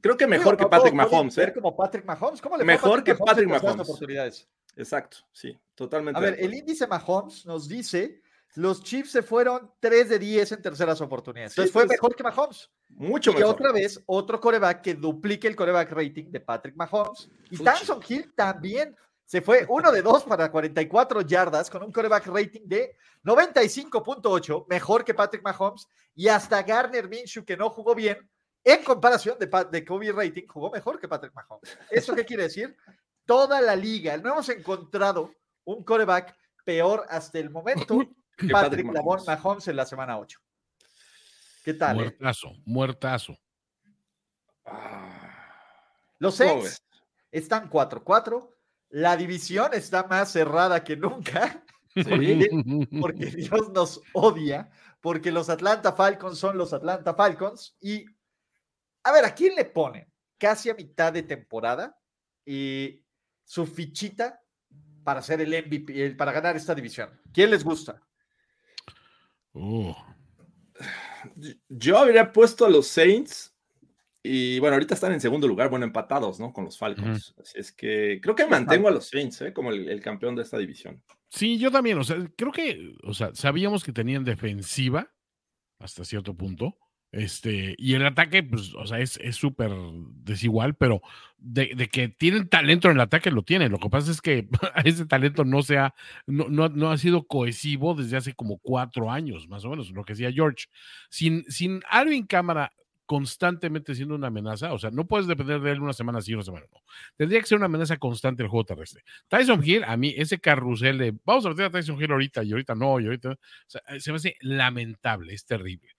[0.00, 1.52] Creo que mejor que Patrick Mahomes, ¿eh?
[1.54, 2.40] como Patrick Mahomes.
[2.40, 3.88] ¿Cómo le Mejor que Patrick terceras Mahomes.
[3.88, 4.48] oportunidades?
[4.76, 6.18] Exacto, sí, totalmente.
[6.18, 8.19] A ver, el índice Mahomes nos dice,
[8.54, 11.52] los Chiefs se fueron 3 de 10 en terceras oportunidades.
[11.52, 12.70] Sí, Entonces fue pues, mejor que Mahomes.
[12.88, 13.54] Mucho y mejor.
[13.54, 17.30] otra vez, otro coreback que duplique el coreback rating de Patrick Mahomes.
[17.50, 17.58] Y.
[17.58, 22.62] Tyson Hill también se fue uno de dos para 44 yardas con un coreback rating
[22.64, 25.86] de 95.8, mejor que Patrick Mahomes.
[26.16, 28.18] Y hasta Garner Minshew, que no jugó bien,
[28.64, 31.78] en comparación de, de Kobe rating, jugó mejor que Patrick Mahomes.
[31.88, 32.76] ¿Eso qué quiere decir?
[33.24, 35.32] Toda la liga, no hemos encontrado
[35.64, 36.34] un coreback
[36.64, 38.00] peor hasta el momento
[38.40, 39.26] Que Patrick Patrick Mahomes.
[39.26, 40.40] Mahomes en la semana 8.
[41.64, 41.96] ¿Qué tal?
[41.96, 42.00] eh?
[42.00, 43.36] Muertazo, muertazo.
[44.64, 45.46] Ah,
[46.18, 46.82] Los ¿cómo Saints ves?
[47.32, 48.54] están 4-4.
[48.90, 51.64] La división está más cerrada que nunca.
[51.94, 52.48] Sí.
[53.00, 54.70] Porque Dios nos odia.
[55.00, 57.76] Porque los Atlanta Falcons son los Atlanta Falcons.
[57.80, 58.04] Y
[59.02, 60.06] a ver, ¿a quién le ponen?
[60.38, 61.98] Casi a mitad de temporada.
[62.46, 63.04] Y
[63.44, 64.40] su fichita
[65.02, 67.10] para ser el MVP, el- para ganar esta división.
[67.32, 68.00] ¿Quién les gusta?
[69.52, 69.92] Uh,
[71.68, 73.54] Yo habría puesto a los Saints
[74.22, 76.52] y bueno, ahorita están en segundo lugar, bueno, empatados, ¿no?
[76.52, 77.34] Con los Falcons.
[77.40, 79.52] Así es que creo que mantengo a los Saints, ¿eh?
[79.52, 81.02] Como el, el campeón de esta división.
[81.28, 85.10] Sí, yo también, o sea, creo que, o sea, sabíamos que tenían defensiva
[85.78, 86.76] hasta cierto punto,
[87.12, 89.72] este, y el ataque, pues, o sea, es súper
[90.22, 91.02] desigual, pero
[91.38, 93.72] de, de que tienen talento en el ataque, lo tienen.
[93.72, 94.48] Lo que pasa es que
[94.84, 95.94] ese talento no se ha,
[96.26, 100.04] no, no, no ha sido cohesivo desde hace como cuatro años, más o menos, lo
[100.04, 100.66] que decía George.
[101.08, 102.72] Sin, sin Alvin Cámara
[103.06, 106.44] constantemente siendo una amenaza, o sea, no puedes depender de él una semana sí, una
[106.44, 106.80] semana no.
[107.16, 109.02] Tendría que ser una amenaza constante el juego terrestre.
[109.26, 112.52] Tyson Hill, a mí, ese carrusel de vamos a meter a Tyson Hill ahorita y
[112.52, 113.36] ahorita no, y ahorita,
[113.98, 115.90] se me hace lamentable, es terrible.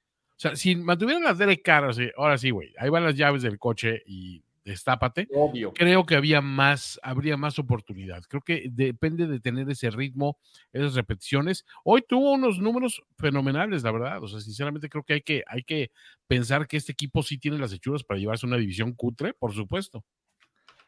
[0.41, 3.43] O sea, si mantuvieran las Derek Carr, así, ahora sí, güey, ahí van las llaves
[3.43, 5.71] del coche y destápate, Obvio.
[5.71, 8.23] creo que había más, habría más oportunidad.
[8.27, 10.39] Creo que depende de tener ese ritmo,
[10.73, 11.63] esas repeticiones.
[11.83, 14.23] Hoy tuvo unos números fenomenales, la verdad.
[14.23, 15.91] O sea, sinceramente creo que hay que, hay que
[16.25, 20.03] pensar que este equipo sí tiene las hechuras para llevarse una división cutre, por supuesto.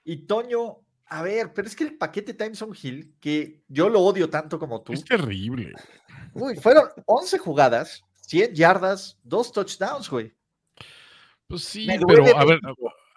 [0.04, 4.32] Y Toño, a ver, pero es que el paquete Timeson Hill, que yo lo odio
[4.32, 5.74] tanto como tú, Es terrible.
[6.34, 10.34] uy, fueron 11 jugadas, 100 yardas, dos touchdowns, güey.
[11.48, 12.60] Pues sí, Me pero a ver,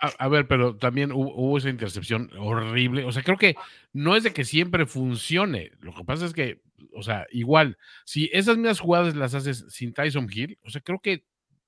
[0.00, 3.04] a, a ver, pero también hubo, hubo esa intercepción horrible.
[3.04, 3.56] O sea, creo que
[3.92, 5.70] no es de que siempre funcione.
[5.80, 6.60] Lo que pasa es que,
[6.94, 10.98] o sea, igual, si esas mismas jugadas las haces sin Tyson Hill, o sea, creo
[11.00, 11.24] que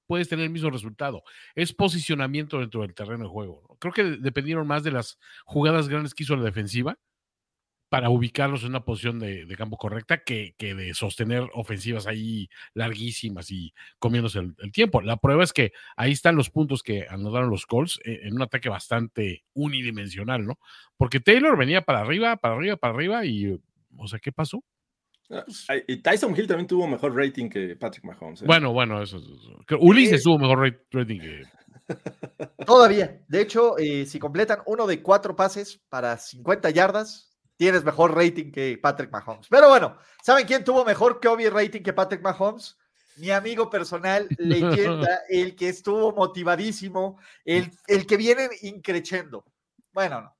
[0.06, 1.22] puedes tener el mismo resultado.
[1.54, 3.62] Es posicionamiento dentro del terreno de juego.
[3.68, 3.76] ¿no?
[3.76, 6.98] Creo que dependieron más de las jugadas grandes que hizo la defensiva
[7.88, 12.48] para ubicarlos en una posición de, de campo correcta que, que de sostener ofensivas ahí
[12.74, 15.00] larguísimas y comiéndose el, el tiempo.
[15.00, 18.42] La prueba es que ahí están los puntos que anotaron los Colts eh, en un
[18.42, 20.58] ataque bastante unidimensional, ¿no?
[20.96, 23.58] Porque Taylor venía para arriba, para arriba, para arriba y,
[23.96, 24.62] o sea, ¿qué pasó?
[25.30, 25.44] Ah,
[25.86, 28.42] Y Tyson Hill también tuvo mejor rating que Patrick Mahomes.
[28.42, 28.44] ¿eh?
[28.46, 31.42] Bueno, bueno, eso, eso- Ulises Eh, tuvo mejor rating que...
[32.66, 33.20] Todavía.
[33.28, 37.27] De hecho, eh, si completan uno de cuatro pases para 50 yardas,
[37.58, 39.46] tienes mejor rating que Patrick Mahomes.
[39.50, 42.78] Pero bueno, ¿saben quién tuvo mejor Kobe rating que Patrick Mahomes?
[43.16, 49.44] Mi amigo personal, leyenda, el que estuvo motivadísimo, el, el que viene increchendo.
[49.92, 50.36] Bueno, no.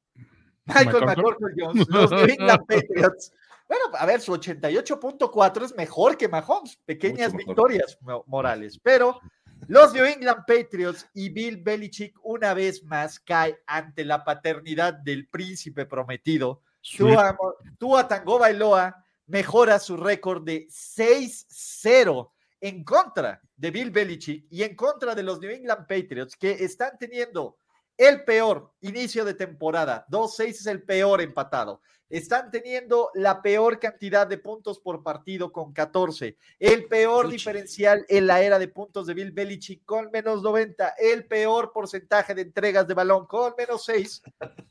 [0.67, 1.55] Michael ¿McCorkle?
[1.59, 3.33] Jones, los New England Patriots.
[3.67, 6.77] Bueno, a ver, su 88.4 es mejor que Mahomes.
[6.85, 8.79] Pequeñas victorias mo- morales.
[8.83, 9.19] Pero
[9.67, 15.27] los New England Patriots y Bill Belichick una vez más cae ante la paternidad del
[15.29, 16.63] príncipe prometido.
[16.97, 24.75] Tua, Tango Bailoa mejora su récord de 6-0 en contra de Bill Belichick y en
[24.75, 27.59] contra de los New England Patriots que están teniendo
[27.97, 30.07] el peor inicio de temporada.
[30.09, 31.83] 2-6 es el peor empatado.
[32.09, 36.39] Están teniendo la peor cantidad de puntos por partido con 14.
[36.59, 40.95] El peor diferencial en la era de puntos de Bill Belichick con menos 90.
[40.97, 44.23] El peor porcentaje de entregas de balón con menos 6.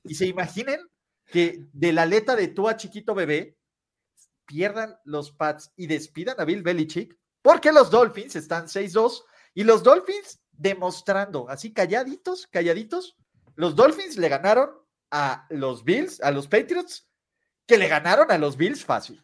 [0.05, 0.79] Y se imaginen
[1.27, 3.57] que de la aleta de Tua chiquito bebé
[4.45, 9.83] pierdan los Pats y despidan a Bill Belichick, porque los Dolphins están 6-2 y los
[9.83, 13.17] Dolphins demostrando, así calladitos, calladitos,
[13.55, 14.69] los Dolphins le ganaron
[15.11, 17.07] a los Bills, a los Patriots,
[17.65, 19.23] que le ganaron a los Bills fácil.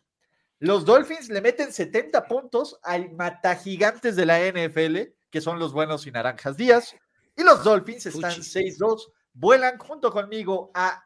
[0.59, 5.73] Los Dolphins le meten 70 puntos al mata gigantes de la NFL, que son los
[5.73, 6.95] buenos y naranjas días.
[7.35, 11.03] Y los Dolphins están 6-2, vuelan junto conmigo a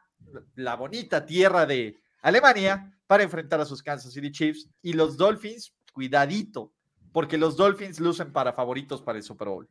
[0.54, 4.68] la bonita tierra de Alemania para enfrentar a sus Kansas City Chiefs.
[4.82, 6.72] Y los Dolphins, cuidadito,
[7.12, 9.68] porque los Dolphins lucen para favoritos para el Super Bowl.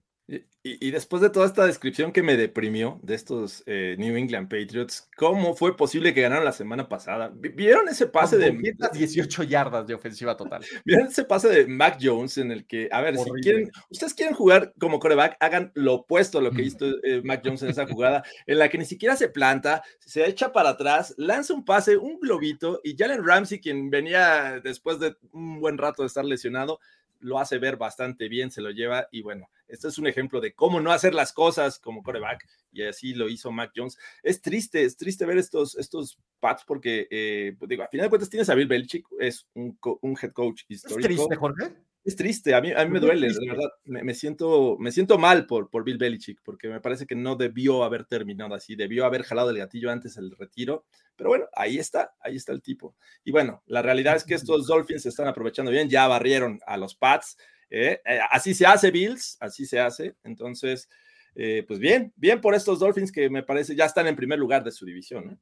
[0.61, 5.09] Y, después de toda esta descripción que me deprimió de estos eh, New England Patriots,
[5.15, 7.31] ¿cómo fue posible que ganaron la semana pasada?
[7.33, 8.51] ¿Vieron ese pase de
[8.91, 10.61] 18 yardas de ofensiva total?
[10.85, 14.35] ¿Vieron ese pase de Mac Jones en el que, a ver, si quieren, ustedes quieren
[14.35, 17.87] jugar como coreback, hagan lo opuesto a lo que hizo eh, Mac Jones en esa
[17.87, 21.95] jugada, en la que ni siquiera se planta, se echa para atrás, lanza un pase,
[21.95, 26.79] un globito, y Jalen Ramsey, quien venía después de un buen rato de estar lesionado,
[27.19, 30.53] lo hace ver bastante bien, se lo lleva y bueno, este es un ejemplo de
[30.53, 33.97] cómo no hacer las cosas como coreback y así lo hizo Mac Jones.
[34.23, 38.09] Es triste, es triste ver estos, estos Pats porque, eh, pues digo, a final de
[38.09, 41.09] cuentas tienes a Bill Belichick, es un, un head coach histórico.
[41.09, 41.73] ¿Es triste, Jorge?
[42.07, 45.45] Es triste, a mí, a mí me duele, de verdad, me, siento, me siento mal
[45.45, 49.23] por, por Bill Belichick, porque me parece que no debió haber terminado así, debió haber
[49.23, 50.85] jalado el gatillo antes del retiro,
[51.17, 52.95] pero bueno, ahí está, ahí está el tipo.
[53.25, 56.77] Y bueno, la realidad es que estos Dolphins se están aprovechando bien, ya barrieron a
[56.77, 57.35] los Pats,
[57.69, 58.01] ¿eh?
[58.05, 60.89] Eh, así se hace Bills, así se hace, entonces,
[61.35, 64.63] eh, pues bien, bien por estos Dolphins que me parece ya están en primer lugar
[64.63, 65.39] de su división.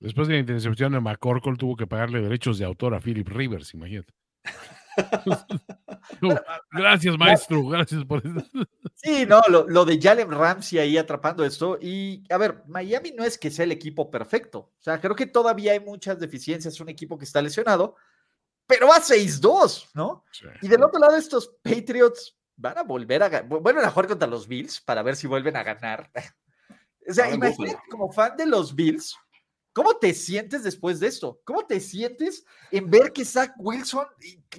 [0.00, 3.74] Después de la intercepción de McCorkle tuvo que pagarle derechos de autor a Philip Rivers,
[3.74, 4.12] imagínate.
[6.72, 7.66] gracias, maestro.
[7.66, 8.46] Gracias por eso.
[9.00, 11.78] Sí, no, lo, de Jalen Ramsey ahí atrapando esto.
[11.80, 14.58] Y a ver, Miami no es que sea el equipo perfecto.
[14.58, 16.80] O sea, creo que todavía hay muchas deficiencias.
[16.80, 17.94] Un equipo que está lesionado,
[18.68, 20.24] pero va 6-2, ¿no?
[20.62, 24.46] Y del otro lado, estos Patriots van a volver a vuelven a jugar contra los
[24.46, 26.10] Bills para ver si vuelven a ganar.
[27.08, 29.16] O sea, imagínate como fan de los Bills
[29.78, 31.40] ¿Cómo te sientes después de esto?
[31.44, 34.06] ¿Cómo te sientes en ver que Zach Wilson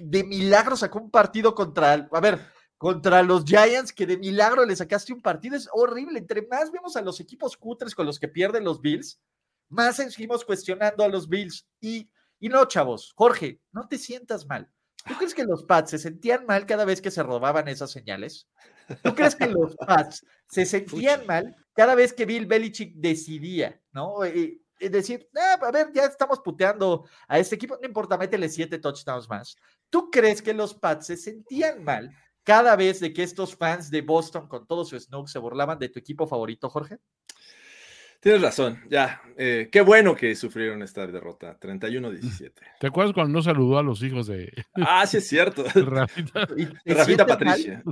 [0.00, 2.40] de milagro sacó un partido contra, a ver,
[2.78, 5.56] contra los Giants, que de milagro le sacaste un partido?
[5.56, 6.20] Es horrible.
[6.20, 9.20] Entre más vemos a los equipos cutres con los que pierden los Bills,
[9.68, 11.66] más seguimos cuestionando a los Bills.
[11.82, 12.08] Y,
[12.40, 14.68] y no, chavos, Jorge, no te sientas mal.
[15.06, 18.48] ¿Tú crees que los Pats se sentían mal cada vez que se robaban esas señales?
[19.02, 24.24] ¿Tú crees que los Pats se sentían mal cada vez que Bill Belichick decidía, ¿no?
[24.24, 28.78] Eh, decir, ah, a ver, ya estamos puteando a este equipo, no importa, métele siete
[28.78, 29.56] touchdowns más.
[29.90, 32.10] ¿Tú crees que los Pats se sentían mal
[32.42, 35.88] cada vez de que estos fans de Boston con todo su snook se burlaban de
[35.88, 36.98] tu equipo favorito, Jorge?
[38.20, 39.22] Tienes razón, ya.
[39.38, 42.52] Eh, qué bueno que sufrieron esta derrota, 31-17.
[42.78, 44.52] ¿Te acuerdas cuando no saludó a los hijos de...
[44.74, 45.64] Ah, sí es cierto.
[45.74, 46.46] Rafita,
[47.26, 47.82] Patricia.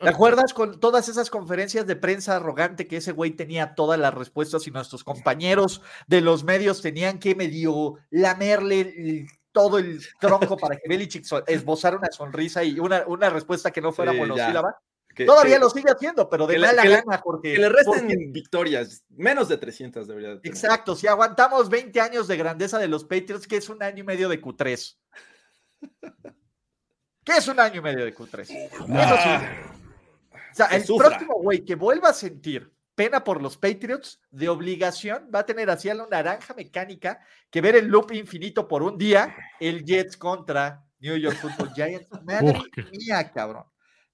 [0.00, 4.14] ¿Te acuerdas con todas esas conferencias de prensa arrogante que ese güey tenía todas las
[4.14, 10.76] respuestas y nuestros compañeros de los medios tenían que medio lamerle todo el tronco para
[10.76, 14.78] que Belichick esbozara una sonrisa y una, una respuesta que no fuera sí, monosílaba?
[15.14, 17.54] Todavía lo sigue haciendo, pero de mala gana, porque.
[17.54, 22.36] Que le resten victorias, menos de 300 debería de Exacto, si aguantamos 20 años de
[22.36, 24.96] grandeza de los Patriots, que es un año y medio de Q3.
[27.24, 28.40] ¿Qué es un año y medio de Q3?
[28.40, 29.30] Eso sí.
[30.32, 35.28] O sea, el próximo güey que vuelva a sentir pena por los Patriots, de obligación,
[35.34, 38.96] va a tener así a la naranja mecánica que ver el loop infinito por un
[38.96, 42.08] día, el Jets contra New York Football Giants.
[42.24, 43.64] Madre mía, cabrón.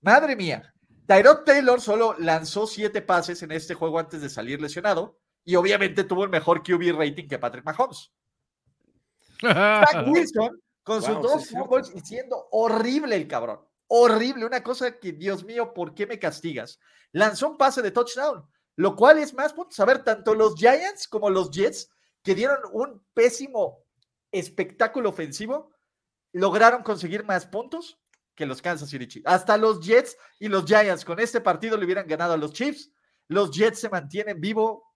[0.00, 0.74] Madre mía.
[1.10, 6.04] Tyrod Taylor solo lanzó siete pases en este juego antes de salir lesionado y obviamente
[6.04, 8.12] tuvo el mejor QB rating que Patrick Mahomes.
[9.40, 13.58] Zach Wilson con sus dos fútbols y siendo horrible el cabrón.
[13.88, 16.78] Horrible, una cosa que, Dios mío, ¿por qué me castigas?
[17.10, 19.80] Lanzó un pase de touchdown, lo cual es más puntos.
[19.80, 21.90] A ver, tanto los Giants como los Jets,
[22.22, 23.82] que dieron un pésimo
[24.30, 25.72] espectáculo ofensivo,
[26.30, 27.99] lograron conseguir más puntos
[28.40, 29.22] que los Kansas City.
[29.26, 32.90] Hasta los Jets y los Giants con este partido le hubieran ganado a los Chiefs.
[33.28, 34.94] Los Jets se mantienen vivo.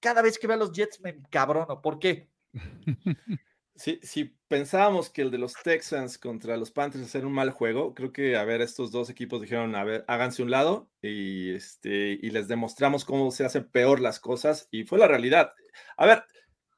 [0.00, 1.80] Cada vez que veo a los Jets me cabrono.
[1.80, 2.28] ¿Por qué?
[3.76, 8.12] Si, pensábamos que el de los Texans contra los Panthers era un mal juego, creo
[8.12, 12.28] que, a ver, estos dos equipos dijeron, a ver, háganse un lado y, este, y
[12.28, 15.54] les demostramos cómo se hacen peor las cosas y fue la realidad.
[15.96, 16.24] A ver,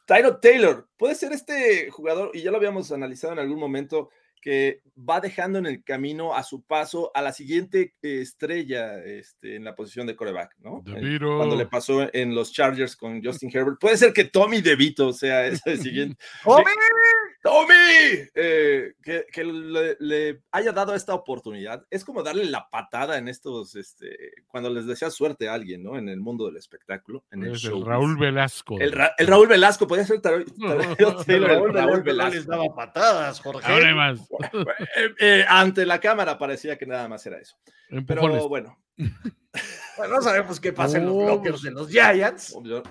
[0.06, 4.10] Tyro Taylor, puede ser este jugador, y ya lo habíamos analizado en algún momento,
[4.42, 9.64] que va dejando en el camino a su paso a la siguiente estrella este, en
[9.64, 10.82] la posición de coreback, ¿no?
[10.84, 13.78] Cuando le pasó en los Chargers con Justin Herbert.
[13.80, 16.22] Puede ser que Tommy DeVito sea ese siguiente.
[16.44, 16.64] Tommy,
[17.44, 23.26] eh, que, que le, le haya dado esta oportunidad, es como darle la patada en
[23.28, 25.98] estos, este, cuando les desea suerte a alguien, ¿no?
[25.98, 27.84] En el mundo del espectáculo, en el Es el show.
[27.84, 28.78] Raúl Velasco.
[28.78, 32.02] El, Ra- el Raúl Velasco, podría ser Tar- No, Tar- no, Taylor, el Raúl Raúl
[32.02, 33.66] Velasco no les daba patadas, Jorge.
[33.72, 34.20] Ahora hay más.
[34.96, 37.56] Eh, eh, ante la cámara parecía que nada más era eso.
[38.06, 38.78] Pero bueno,
[39.96, 41.24] Bueno, no sabemos qué pasa en los Oh.
[41.24, 42.56] blockers de los Giants.
[42.62, 42.82] yo-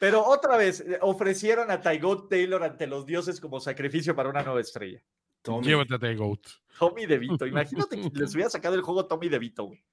[0.00, 4.42] Pero otra vez, eh, ofrecieron a Tygo Taylor ante los dioses como sacrificio para una
[4.42, 4.98] nueva estrella.
[5.42, 6.40] Tommy, Llévate a The Goat.
[6.78, 7.46] Tommy DeVito.
[7.46, 9.84] Imagínate que les hubiera sacado el juego Tommy DeVito, güey.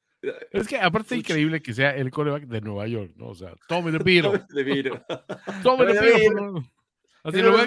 [0.51, 3.27] Es que aparte es increíble que sea el coreback de Nueva York, ¿no?
[3.27, 4.45] O sea, Tommy the Beetle.
[4.49, 5.05] de Viro.
[5.61, 6.71] Tommy the Tommy.
[7.23, 7.65] Así lo, veo,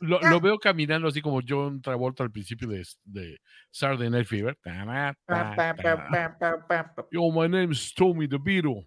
[0.00, 3.40] lo- lo caminando así como John Travolta al principio de, de
[3.70, 4.56] Saturday Night Fever.
[7.10, 8.26] Yo, my name is Tommy.
[8.26, 8.86] Eh,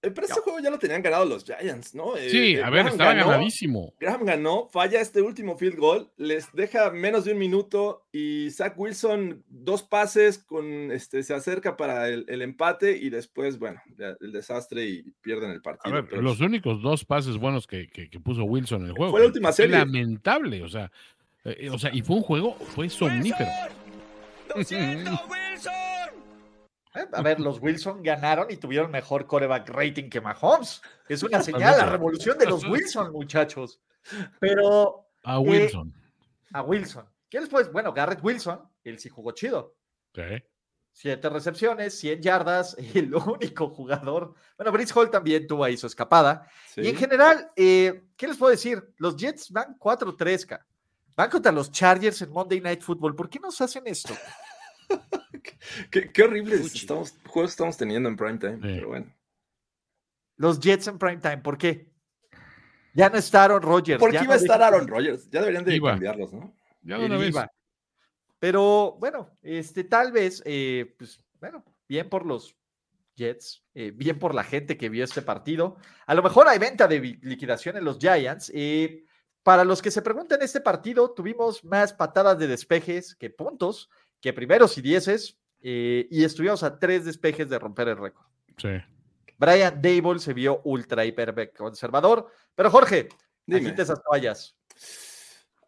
[0.00, 2.16] Pero este juego ya lo tenían ganado los Giants, ¿no?
[2.16, 3.92] Eh, Sí, eh, a ver, Graham estaba ganó, ganadísimo.
[3.98, 8.74] Graham ganó, falla este último field goal, les deja menos de un minuto y Zach
[8.78, 13.80] Wilson dos pases con este se acerca para el, el empate y después, bueno,
[14.20, 15.94] el desastre y pierden el A partido.
[15.94, 19.10] ver, pero- los únicos dos pases buenos que, que- que puso Wilson en el juego.
[19.10, 19.76] Fue la última serie.
[19.76, 20.92] Lamentable, o sea,
[21.44, 23.50] eh, o sea, y fue un juego, fue somnífero.
[24.70, 25.04] Eh,
[27.12, 30.80] A ver, los Wilson ganaron y tuvieron mejor coreback rating que Mahomes.
[31.08, 33.80] Es una señal, la revolución de los Wilson, muchachos.
[34.40, 35.92] Pero A Wilson.
[36.52, 37.06] a Wilson.
[37.28, 37.70] ¿Qué les puedes?
[37.72, 39.76] Bueno, Garrett Wilson, él sí jugó chido.
[40.14, 40.22] Sí.
[40.92, 44.34] Siete recepciones, 100 yardas, el único jugador.
[44.56, 46.48] Bueno, Brice Hall también tuvo ahí su escapada.
[46.74, 46.80] Sí.
[46.82, 48.94] Y en general, eh, ¿qué les puedo decir?
[48.96, 50.66] Los Jets van 4-3, ca.
[51.14, 53.14] Van contra los Chargers en Monday Night Football.
[53.14, 54.14] ¿Por qué nos hacen esto?
[55.90, 59.12] Qué, qué horribles estamos, juegos estamos teniendo en prime time, pero bueno.
[60.36, 61.90] Los Jets en primetime, ¿por qué?
[62.94, 63.98] Ya no está Aaron Rodgers.
[64.00, 65.28] ¿Por qué ya iba a no estar dejan- Aaron Rodgers?
[65.30, 65.90] Ya deberían de Iba.
[65.92, 66.54] cambiarlos, ¿no?
[66.82, 67.28] Ya de una vez.
[67.30, 67.50] iba.
[68.38, 72.54] Pero bueno, este, tal vez, eh, pues bueno, bien por los
[73.16, 75.76] Jets, eh, bien por la gente que vio este partido.
[76.06, 78.50] A lo mejor hay venta de liquidación en los Giants.
[78.54, 79.04] eh,
[79.42, 83.88] para los que se preguntan, este partido tuvimos más patadas de despejes que puntos,
[84.20, 88.26] que primeros y dieces, eh, y estuvimos a tres despejes de romper el récord.
[88.56, 88.68] Sí.
[89.38, 93.08] Brian Dable se vio ultra hiper conservador, pero Jorge,
[93.44, 93.60] Dime.
[93.60, 94.56] agite esas toallas.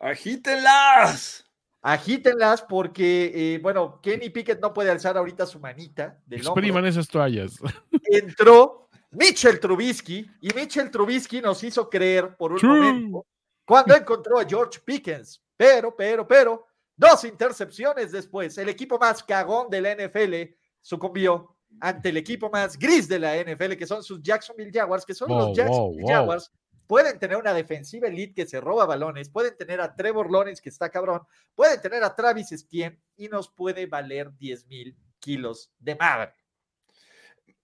[0.01, 1.45] ¡Agítenlas!
[1.83, 6.61] Agítenlas porque, eh, bueno, Kenny Pickett no puede alzar ahorita su manita del hombro.
[6.61, 7.59] Expriman esas toallas.
[8.05, 13.27] Entró Mitchell Trubisky y Mitchell Trubisky nos hizo creer por un momento
[13.65, 15.43] cuando encontró a George Pickens.
[15.57, 16.67] Pero, pero, pero,
[16.99, 22.79] dos intercepciones después, el equipo más cagón de la NFL sucumbió ante el equipo más
[22.79, 26.09] gris de la NFL, que son sus Jacksonville Jaguars, que son Wow, los Jacksonville wow,
[26.09, 26.11] wow.
[26.11, 26.53] Jaguars.
[26.87, 30.71] Pueden tener una defensiva elite que se roba balones, pueden tener a Trevor Lawrence que
[30.71, 31.21] está cabrón,
[31.55, 36.33] pueden tener a Travis Etienne y nos puede valer 10 mil kilos de madre.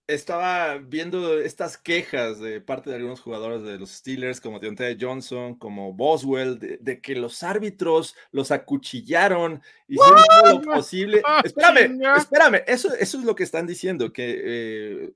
[0.07, 5.55] Estaba viendo estas quejas de parte de algunos jugadores de los Steelers, como Deontay Johnson,
[5.55, 11.23] como Boswell, de, de que los árbitros los acuchillaron, hicieron todo lo posible.
[11.27, 15.13] Ah, Espérame, espérame, eso, eso es lo que están diciendo, que eh,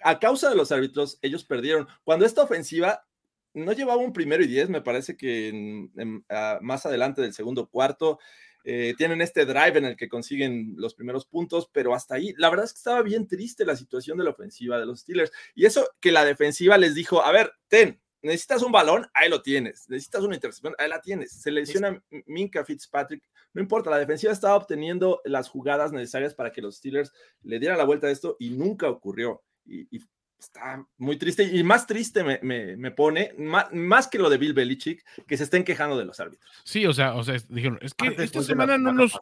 [0.00, 1.88] a causa de los árbitros, ellos perdieron.
[2.04, 3.04] Cuando esta ofensiva
[3.52, 7.34] no llevaba un primero y diez, me parece que en- en- ah, más adelante del
[7.34, 8.20] segundo cuarto,
[8.64, 12.48] eh, tienen este drive en el que consiguen los primeros puntos, pero hasta ahí, la
[12.48, 15.32] verdad es que estaba bien triste la situación de la ofensiva de los Steelers.
[15.54, 19.42] Y eso que la defensiva les dijo, a ver, ten, necesitas un balón, ahí lo
[19.42, 21.32] tienes, necesitas una intercepción, ahí la tienes.
[21.32, 23.22] Se lesiona Minka Fitzpatrick,
[23.52, 27.78] no importa, la defensiva estaba obteniendo las jugadas necesarias para que los Steelers le dieran
[27.78, 29.42] la vuelta a esto y nunca ocurrió.
[29.66, 30.00] Y, y
[30.44, 34.38] está muy triste y más triste me, me- me pone, más, más que lo de
[34.38, 36.50] Bill Belichick, que se estén quejando de los árbitros.
[36.64, 39.18] Sí, o sea, o sea, dijeron, es que esta semana no nos,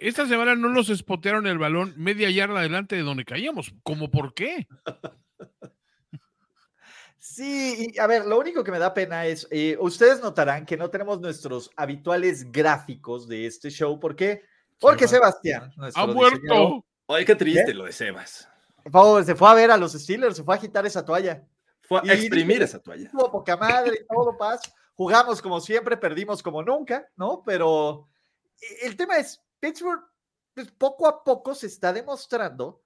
[0.00, 3.74] esta semana no nos espotearon el balón media yarda adelante de donde caíamos.
[3.82, 4.66] ¿Cómo por qué?
[7.18, 10.76] Sí, y a ver, lo único que me da pena es, eh, ustedes notarán que
[10.76, 13.98] no tenemos nuestros habituales gráficos de este show.
[13.98, 14.42] ¿Por qué?
[14.78, 15.08] Porque.
[15.08, 16.86] Sebastián, nuestro ¡Ha diseñador, muerto!
[17.06, 17.74] Oye, qué triste ¿Qué?
[17.74, 18.48] lo de Sebas.
[18.90, 21.44] Fue- se fue a ver a los Steelers, se fue a agitar esa toalla.
[21.82, 23.10] Fue a exprimir esa toalla.
[23.12, 24.60] Poca madre todo paz.
[24.94, 27.42] Jugamos como siempre, perdimos como nunca, ¿no?
[27.44, 28.08] Pero
[28.60, 30.02] e- el tema es, Pittsburgh,
[30.54, 32.82] pues, poco a poco se está demostrando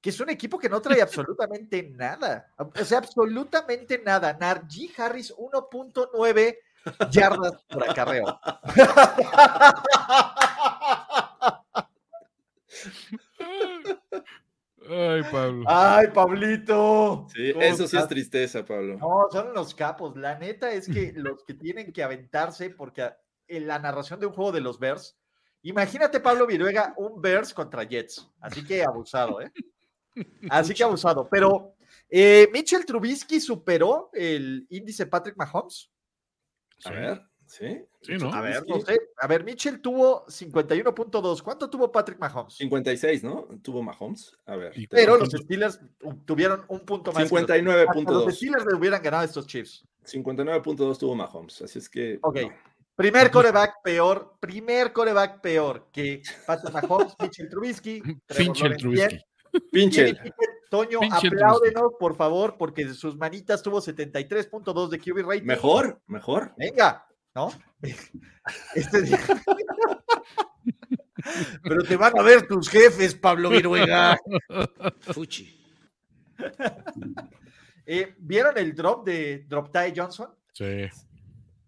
[0.00, 1.02] que es un equipo que no trae
[1.42, 2.52] absolutamente nada.
[2.58, 4.36] O sea, absolutamente nada.
[4.38, 6.58] Narji Harris 1.9
[7.10, 8.40] yardas por acarreo.
[14.88, 15.64] Ay, Pablo.
[15.66, 17.26] Ay, Pablito.
[17.34, 18.98] Sí, ¿Cómo eso sí es tristeza, Pablo.
[18.98, 20.16] No, son los capos.
[20.16, 23.10] La neta es que los que tienen que aventarse, porque
[23.46, 25.18] en la narración de un juego de los Bears,
[25.62, 28.30] imagínate Pablo Viruega, un Bears contra Jets.
[28.40, 29.52] Así que abusado, ¿eh?
[30.50, 31.28] Así que abusado.
[31.30, 31.74] Pero
[32.08, 35.90] eh, Mitchell Trubisky superó el índice Patrick Mahomes.
[36.84, 37.84] A ver, ¿sí?
[38.02, 38.32] Sí, ¿no?
[38.32, 38.98] A ver, no sé.
[39.18, 41.42] A ver, Mitchell tuvo 51.2.
[41.42, 42.54] ¿Cuánto tuvo Patrick Mahomes?
[42.54, 43.48] 56, ¿no?
[43.62, 44.36] Tuvo Mahomes.
[44.46, 44.72] A ver.
[44.90, 45.80] Pero los Steelers
[46.24, 47.28] tuvieron un punto más.
[47.28, 47.64] que los- Hasta Los
[48.26, 48.32] 59.2.
[48.32, 49.84] Steelers le hubieran ganado a estos Chiefs.
[50.04, 51.62] 59.2 tuvo Mahomes.
[51.62, 52.18] Así es que.
[52.22, 52.36] Ok.
[52.42, 52.52] no.
[52.94, 58.00] Primer coreback peor, primer coreback peor que Patrick Mahomes, Mitchell Trubisky.
[58.00, 59.08] Trevor Pinche el Lawrence, Trubisky.
[59.08, 59.22] bien.
[59.70, 60.04] Pinche.
[60.06, 65.46] Kenny Pickett, Toño, apláudenos, por favor, porque de sus manitas tuvo 73.2 de QB rating.
[65.46, 66.52] Mejor, mejor.
[66.58, 67.06] Venga,
[67.38, 67.52] ¿no?
[68.74, 69.18] Este día.
[71.62, 74.18] Pero te van a ver tus jefes, Pablo Viruega.
[75.00, 75.54] Fuchi.
[77.90, 80.28] Eh, ¿Vieron el drop de Drop Ty Johnson?
[80.52, 80.90] Sí.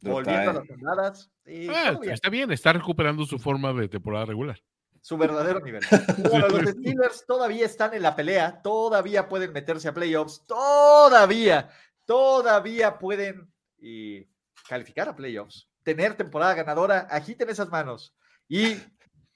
[0.03, 0.53] Volviendo a
[0.95, 1.31] las
[1.71, 2.13] Ah, todo bien.
[2.13, 4.61] está bien, está recuperando su forma de temporada regular.
[5.01, 5.81] su verdadero nivel.
[6.31, 11.71] Bueno, los Steelers todavía están en la pelea, todavía pueden meterse a playoffs, todavía,
[12.05, 13.51] todavía pueden
[13.81, 14.29] eh,
[14.71, 18.15] calificar a playoffs, tener temporada ganadora, agiten esas manos.
[18.49, 18.77] Y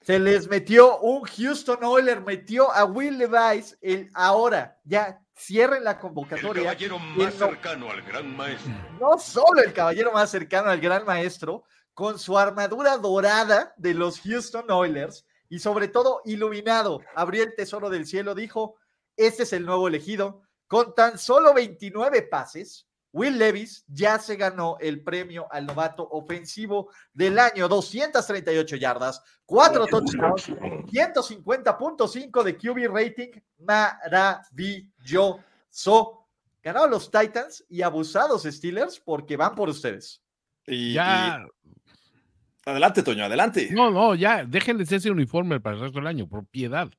[0.01, 5.91] se les metió un Houston Oiler, metió a Will Levis, el ahora, ya cierren la
[5.91, 6.63] El convocatoria.
[6.63, 8.71] caballero Y más no- cercano al gran maestro.
[9.01, 11.63] no solo el caballero más cercano al gran maestro,
[11.93, 17.89] con su armadura dorada de los Houston Oilers y sobre todo iluminado, abrió el tesoro
[17.89, 18.77] del cielo, dijo,
[19.17, 22.87] este es el nuevo elegido, con tan solo 29 pases.
[23.15, 29.87] Will Levis ya se ganó el premio al novato ofensivo del año, 238 yardas, 4
[29.87, 35.39] touchdowns, 150.5 de QB rating, maravilloso.
[36.61, 40.21] Ganaron los Titans y abusados Steelers porque van por ustedes.
[40.67, 41.45] Y, Ya, y-
[42.65, 43.69] Adelante, Toño, adelante.
[43.71, 44.43] no, no, ya,
[44.85, 46.89] ser ese uniforme para el resto del año, por piedad.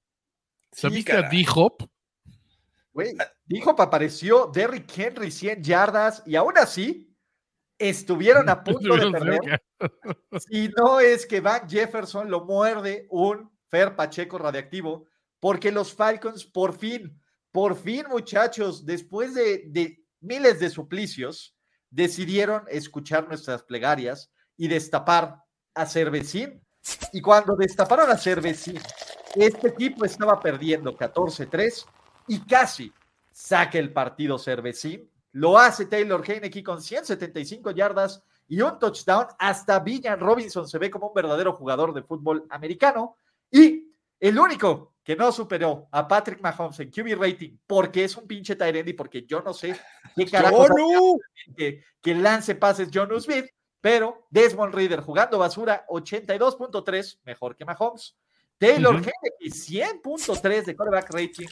[0.73, 1.29] Sí, ¿Viste a.
[1.29, 1.83] D-Hop?
[2.97, 7.15] Güey, dijo apareció Derrick Henry 100 yardas y aún así
[7.79, 9.63] estuvieron a punto de perder.
[10.49, 15.07] Si no es que Van Jefferson lo muerde un Fer Pacheco radiactivo,
[15.39, 17.21] porque los Falcons por fin,
[17.53, 21.55] por fin muchachos, después de, de miles de suplicios,
[21.91, 25.43] decidieron escuchar nuestras plegarias y destapar
[25.75, 26.65] a Cervecín.
[27.13, 28.81] Y cuando destaparon a Cervecín,
[29.35, 31.85] este equipo estaba perdiendo 14-3
[32.29, 32.93] y casi
[33.31, 35.11] saca el partido Cervecín.
[35.33, 39.27] Lo hace Taylor Heineke con 175 yardas y un touchdown.
[39.39, 43.17] Hasta Villan Robinson se ve como un verdadero jugador de fútbol americano.
[43.51, 48.27] Y el único que no superó a Patrick Mahomes en QB rating porque es un
[48.27, 49.79] pinche Tyrande y porque yo no sé
[50.17, 50.67] qué carajo
[51.57, 53.47] que, que lance pases John Smith,
[53.81, 58.17] pero Desmond Reader jugando basura 82.3, mejor que Mahomes.
[58.59, 59.05] Taylor Ujú.
[59.05, 61.47] Heineke 100.3 de quarterback rating,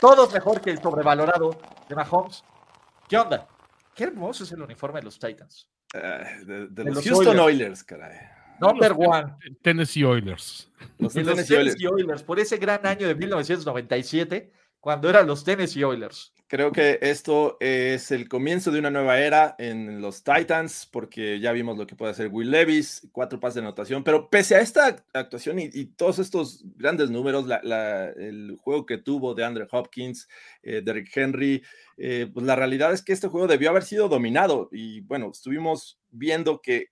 [0.00, 2.44] todos mejor que el sobrevalorado de Mahomes.
[3.08, 3.48] ¿Qué onda?
[3.94, 5.68] Qué hermoso es el uniforme de los Titans.
[5.92, 7.40] De, de De los los Houston Oilers.
[7.40, 8.18] Oilers, caray.
[8.60, 9.34] Number Los one.
[9.62, 10.70] Tennessee Oilers.
[10.98, 11.76] Los De los Tennessee Oilers.
[11.76, 16.32] Tennessee Oilers, por ese gran año de 1997, cuando eran los Tennessee Oilers.
[16.48, 21.50] Creo que esto es el comienzo de una nueva era en los Titans, porque ya
[21.50, 25.04] vimos lo que puede hacer Will Levis, cuatro pases de anotación, pero pese a esta
[25.12, 30.28] actuación y, y todos estos grandes números, la- el juego que tuvo de Andrew Hopkins,
[30.62, 31.64] eh, Derrick Henry,
[31.96, 35.98] eh, pues la realidad es que este juego debió haber sido dominado y bueno, estuvimos
[36.10, 36.90] viendo que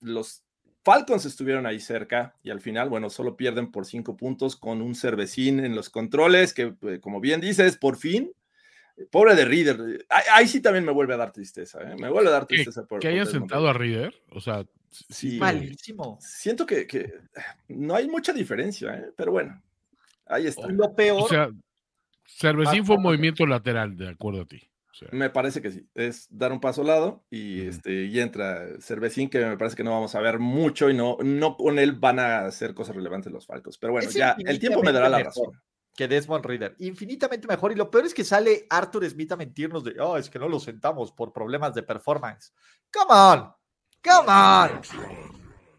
[0.00, 0.44] los
[0.84, 4.94] Falcons estuvieron ahí cerca y al final, bueno, solo pierden por cinco puntos con un
[4.96, 8.32] cervecín en los controles, que eh, como bien dices, por fin
[9.10, 10.06] Pobre de Reader.
[10.08, 11.80] Ahí, ahí sí también me vuelve a dar tristeza.
[11.82, 11.96] ¿eh?
[11.98, 12.84] Me vuelve a dar Que, tristeza.
[12.86, 14.14] por- que Desmond sentado a Reader.
[14.30, 14.64] O sea,
[15.08, 16.18] Sí, Malísimo.
[16.20, 17.10] siento que, que
[17.68, 19.06] no hay mucha diferencia, ¿eh?
[19.16, 19.62] pero bueno,
[20.26, 20.66] ahí está.
[20.68, 21.48] Lo peor, o sea,
[22.26, 24.60] Cervecín fue un movimiento lateral, de acuerdo a ti.
[24.90, 25.86] O sea, Me parece que sí.
[25.94, 29.82] Es dar un paso al lado y, este, y entra Cervecín, que me parece que
[29.84, 33.32] no vamos a ver mucho y no, no con él van a hacer cosas relevantes
[33.32, 33.78] los Falcos.
[33.78, 35.52] Pero bueno, Es ya el tiempo me dará la razón.
[35.94, 36.74] Que Desmond Reader.
[36.78, 37.72] Infinitamente mejor.
[37.72, 40.48] Y lo peor es que sale Arthur Smith a mentirnos de, oh, es que no
[40.48, 42.52] lo sentamos por problemas de performance.
[42.92, 43.54] Come on.
[44.02, 44.80] Come on.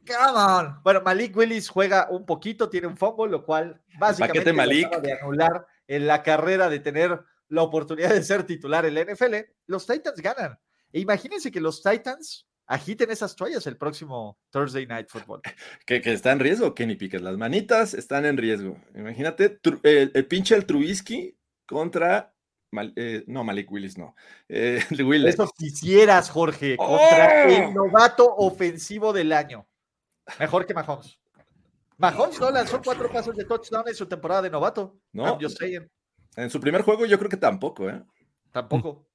[0.06, 0.84] Come on.
[0.84, 4.88] Bueno, Malik Willis juega un poquito, tiene un fumble, lo cual básicamente Malik.
[4.88, 9.06] acaba de anular en la carrera de tener la oportunidad de ser titular en la
[9.06, 9.36] NFL.
[9.68, 10.60] Los Titans ganan.
[10.92, 15.42] E imagínense que los Titans agiten esas toallas el próximo Thursday Night Football.
[15.86, 17.22] Que, que está en riesgo, Kenny Pickett.
[17.22, 18.78] Las manitas están en riesgo.
[18.96, 22.34] Imagínate tru- el, el pinche el Trubisky contra.
[22.72, 24.16] Mal- eh, no, Malik Willis, no.
[24.50, 25.36] Eh, Willis.
[25.36, 27.50] Eso quisieras, Jorge, contra ¡Oh!
[27.50, 29.68] el novato ofensivo del año.
[30.40, 31.20] Mejor que Mahomes.
[31.98, 34.98] Mahomes no lanzó cuatro pasos de touchdown en su temporada de novato.
[35.12, 35.38] No.
[35.40, 35.88] Just saying.
[36.36, 38.02] En su primer juego, yo creo que tampoco, ¿eh?
[38.52, 39.06] Tampoco.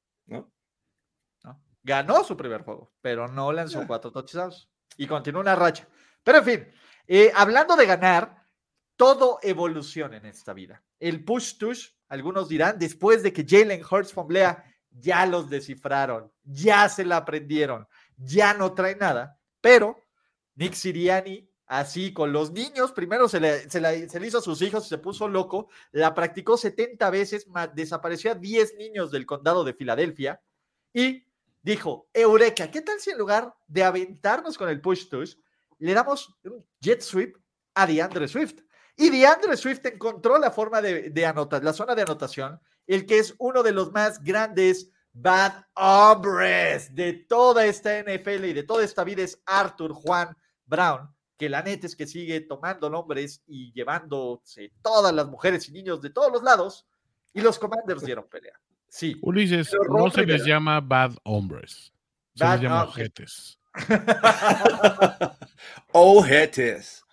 [1.88, 4.68] Ganó su primer juego, pero no lanzó cuatro touchdowns.
[4.98, 5.88] Y continúa una racha.
[6.22, 6.68] Pero en fin,
[7.06, 8.44] eh, hablando de ganar,
[8.96, 10.82] todo evoluciona en esta vida.
[11.00, 17.04] El push-tush, algunos dirán, después de que Jalen Hurts fomblea, ya los descifraron, ya se
[17.06, 17.86] la aprendieron,
[18.16, 19.38] ya no trae nada.
[19.60, 20.04] Pero
[20.56, 24.42] Nick Siriani, así con los niños, primero se le, se la- se le hizo a
[24.42, 29.10] sus hijos y se puso loco, la practicó 70 veces, ma- desapareció a 10 niños
[29.10, 30.42] del condado de Filadelfia
[30.92, 31.24] y
[31.70, 35.34] dijo, Eureka, ¿qué tal si en lugar de aventarnos con el push tush,
[35.78, 37.36] le damos un jet sweep
[37.74, 38.60] a DeAndre Swift?
[38.96, 43.18] Y DeAndre Swift encontró la forma de, de anotar, la zona de anotación, el que
[43.18, 48.84] es uno de los más grandes bad hombres de toda esta NFL y de toda
[48.84, 53.72] esta vida es Arthur Juan Brown, que la neta es que sigue tomando nombres y
[53.72, 56.86] llevándose todas las mujeres y niños de todos los lados,
[57.32, 58.58] y los Commanders dieron pelea.
[58.88, 59.16] Sí.
[59.22, 61.92] Ulises, Pero no Ron se les llama bad hombres.
[62.34, 63.58] Se Bad les llama ojetes.
[65.92, 67.04] Ojetes.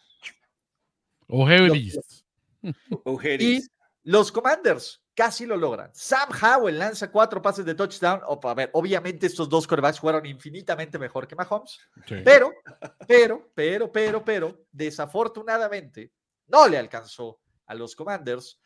[1.27, 2.25] Ojetes.
[3.03, 3.41] Ojetes.
[3.47, 3.67] Y
[4.03, 5.89] los Commanders casi lo logran.
[5.93, 8.21] Sam Howell lanza cuatro pases de touchdown.
[8.27, 12.15] O, a ver, obviamente estos dos quarterbacks fueron infinitamente mejor que Mahomes, Sí.
[12.23, 12.51] pero,
[13.07, 16.11] pero, pero, pero, pero, desafortunadamente
[16.47, 18.59] no le alcanzó a los Commanders.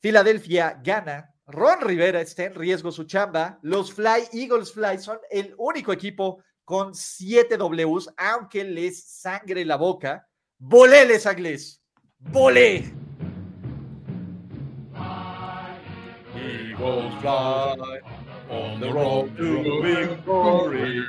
[0.00, 1.30] Filadelfia gana.
[1.46, 3.58] Ron Rivera está en riesgo su chamba.
[3.62, 9.76] Los Fly Eagles Fly son el único equipo con siete Ws, aunque les sangre la
[9.76, 10.26] boca.
[10.58, 11.82] Volé, les Agles.
[12.18, 12.84] Volé.
[16.34, 18.00] Eagles fly
[18.48, 21.04] on the road to victory.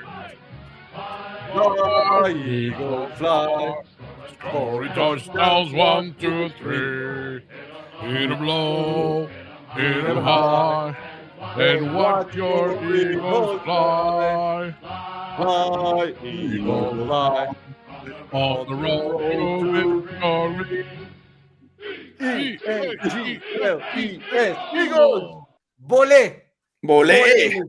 [1.54, 3.76] Fly, Eagles fly.
[4.34, 7.42] Scoring touchdowns, one, two, three.
[8.02, 9.30] Hit 'em low,
[9.76, 10.96] hit 'em high,
[11.58, 14.74] and watch your eagles fly
[15.38, 17.50] Fly, Eagles fly.
[18.32, 19.20] on the road
[20.22, 20.86] to victory.
[22.20, 23.78] E-N-G-L-E-S,
[24.74, 25.24] Eagles.
[25.78, 26.54] Volé.
[26.82, 27.62] Volé.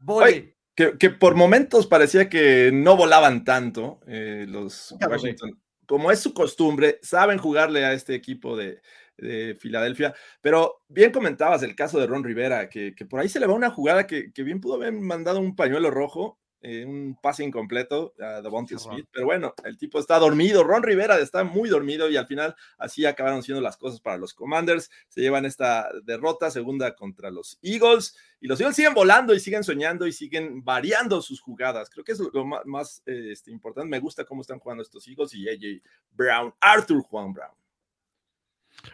[0.00, 0.54] Volé.
[0.74, 4.94] Que, que por momentos parecía que no volaban tanto eh, los.
[5.00, 5.58] Washington.
[5.86, 8.82] Como es su costumbre, saben jugarle a este equipo de,
[9.18, 10.14] de Filadelfia.
[10.40, 13.54] Pero bien comentabas el caso de Ron Rivera, que, que por ahí se le va
[13.54, 18.14] una jugada que, que bien pudo haber mandado un pañuelo rojo, eh, un pase incompleto
[18.18, 19.06] a Devontae Qué Smith.
[19.12, 20.64] Pero bueno, el tipo está dormido.
[20.64, 24.34] Ron Rivera está muy dormido y al final así acabaron siendo las cosas para los
[24.34, 24.90] Commanders.
[25.08, 28.16] Se llevan esta derrota, segunda contra los Eagles.
[28.40, 31.90] Y los Eagles siguen volando y siguen soñando y siguen variando sus jugadas.
[31.90, 33.88] Creo que es lo más, más, eh, este, importante.
[33.88, 37.54] Me gusta cómo están jugando estos Eagles y AJ Brown, Arthur Juan Brown.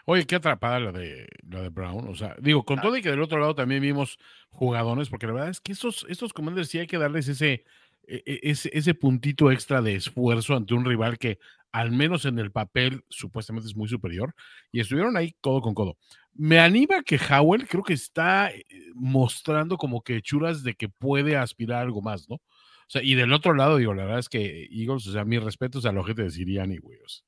[0.07, 2.09] Oye, qué atrapada la de, la de Brown.
[2.09, 4.19] O sea, digo, con todo y que del otro lado también vimos
[4.51, 7.65] jugadores, porque la verdad es que esos, estos commanders sí hay que darles ese,
[8.07, 11.39] e- e- ese, ese puntito extra de esfuerzo ante un rival que,
[11.73, 14.35] al menos en el papel, supuestamente es muy superior.
[14.73, 15.97] Y estuvieron ahí codo con codo.
[16.35, 18.65] Me anima que Howell creo que está eh,
[18.95, 22.37] mostrando como que churas de que puede aspirar a algo más, ¿no?
[22.37, 25.43] O sea, y del otro lado, digo, la verdad es que Eagles, o sea, mis
[25.43, 26.99] respetos al ojete de Siriani, güey.
[26.99, 27.25] o sea.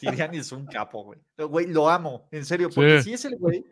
[0.00, 1.18] Sirianni es un capo, güey.
[1.36, 3.10] Lo- Güey, lo amo, en serio, porque Sí.
[3.10, 3.64] sí es el güey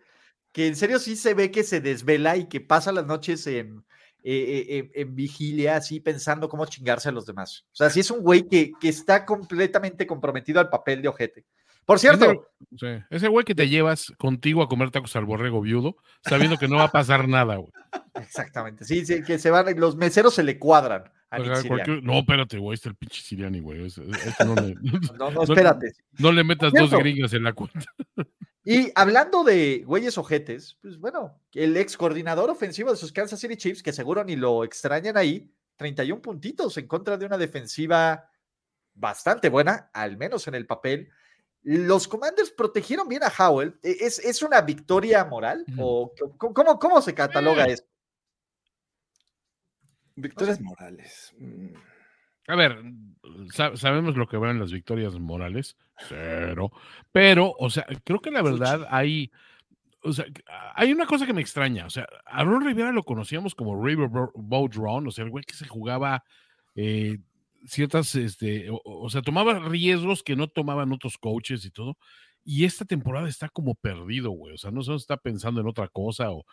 [0.52, 3.84] que en serio sí se ve que se desvela y que pasa las noches en,
[4.24, 7.64] eh, eh, en- en vigilia, así pensando cómo chingarse a los demás.
[7.72, 11.44] O sea, sí es un güey que, que está completamente comprometido al papel de ojete.
[11.84, 12.30] Por cierto,
[12.72, 16.58] Ese- sí, ese güey que te llevas contigo a comer tacos al borrego viudo, sabiendo
[16.58, 17.72] que no va a pasar nada, güey.
[18.14, 21.04] exactamente, sí, sí, que se van, los meseros se le cuadran
[21.68, 23.84] cualquier- No, espérate, güey, está el pinche Siriani, güey.
[23.86, 24.74] es- es- este no, le,
[25.18, 25.92] No, no, espérate.
[26.18, 27.84] no le metas dos gringas en la cuenta.
[28.64, 33.56] Y hablando de güeyes ojetes, pues bueno, el ex coordinador ofensivo de sus Kansas City
[33.56, 38.28] Chiefs, que seguro ni lo extrañan ahí, 31 puntitos en contra de una defensiva
[38.94, 41.08] bastante buena, al menos en el papel.
[41.62, 43.78] Los Commanders protegieron bien a Howell.
[43.82, 45.64] ¿E- ¿Es, es una victoria moral?
[45.78, 47.72] ¿O cómo, cómo- cómo se cataloga Eh.
[47.72, 47.88] esto?
[50.20, 51.34] Victorias Morales.
[51.38, 51.74] Mm.
[52.48, 52.82] A ver,
[53.52, 55.76] sa- sabemos lo que van las victorias morales,
[56.08, 56.72] cero.
[57.12, 59.30] Pero, o sea, creo que la verdad hay.
[60.02, 60.24] O sea,
[60.74, 61.84] hay una cosa que me extraña.
[61.84, 65.54] O sea, a Ron Rivera lo conocíamos como Riverboat Ron, o sea, el güey que
[65.54, 66.24] se jugaba
[66.74, 67.18] eh,
[67.66, 71.98] ciertas, este, o, o, sea, tomaba riesgos que no tomaban otros coaches y todo.
[72.44, 74.54] Y esta temporada está como perdido, güey.
[74.54, 76.46] O sea, no se está pensando en otra cosa o,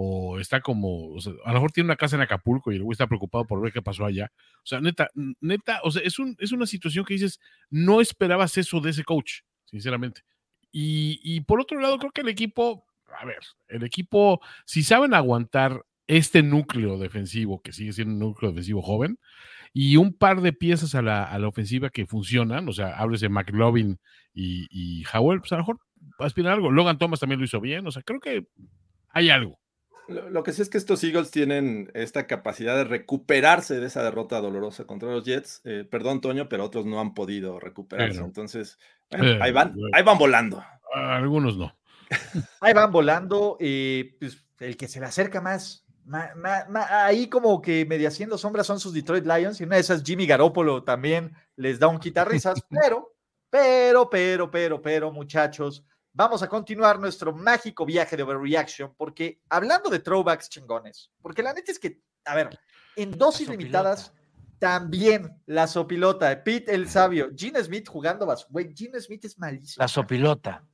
[0.00, 2.84] o está como, o sea, a lo mejor tiene una casa en Acapulco y el
[2.84, 4.30] güey está preocupado por ver qué pasó allá.
[4.58, 8.56] O sea, neta, neta, o sea, es, un, es una situación que dices, no esperabas
[8.58, 10.22] eso de ese coach, sinceramente.
[10.70, 12.86] Y, y por otro lado, creo que el equipo,
[13.20, 18.52] a ver, el equipo, si saben aguantar este núcleo defensivo, que sigue siendo un núcleo
[18.52, 19.18] defensivo joven,
[19.72, 23.20] y un par de piezas a la, a la ofensiva que funcionan, o sea, hables
[23.20, 23.98] de McLovin
[24.32, 25.80] y, y Howell, pues a lo mejor
[26.20, 26.70] aspirar algo.
[26.70, 28.46] Logan Thomas también lo hizo bien, o sea, creo que
[29.08, 29.58] hay algo.
[30.08, 34.02] Lo, lo, que sí es que estos Eagles tienen esta capacidad de recuperarse de esa
[34.02, 35.60] derrota dolorosa contra los Jets.
[35.64, 38.14] Eh, perdón, Toño, pero otros no han podido recuperarse.
[38.14, 38.78] Bueno, Entonces,
[39.10, 40.64] bueno, eh, ahí, van, ahí van volando.
[40.94, 41.76] Algunos no.
[42.60, 43.56] ahí van volando.
[43.60, 48.08] Eh, pues, el que se le acerca más, Ma, ma, ma, ahí como que medio
[48.08, 51.88] haciendo sombras son sus Detroit Lions y una de esas Jimmy Garoppolo también les da
[51.88, 53.14] un quitarrisas, pero,
[53.50, 55.84] pero, pero, pero, pero, muchachos,
[56.18, 61.52] vamos a continuar nuestro mágico viaje de overreaction porque hablando de throwbacks chingones, porque la
[61.52, 62.58] neta es que, a ver,
[62.96, 64.12] en dosis limitadas,
[64.58, 69.80] también la sopilota, Pete el sabio, Gene Smith jugando, güey, Gene Smith es malísimo.
[69.80, 70.64] La sopilota.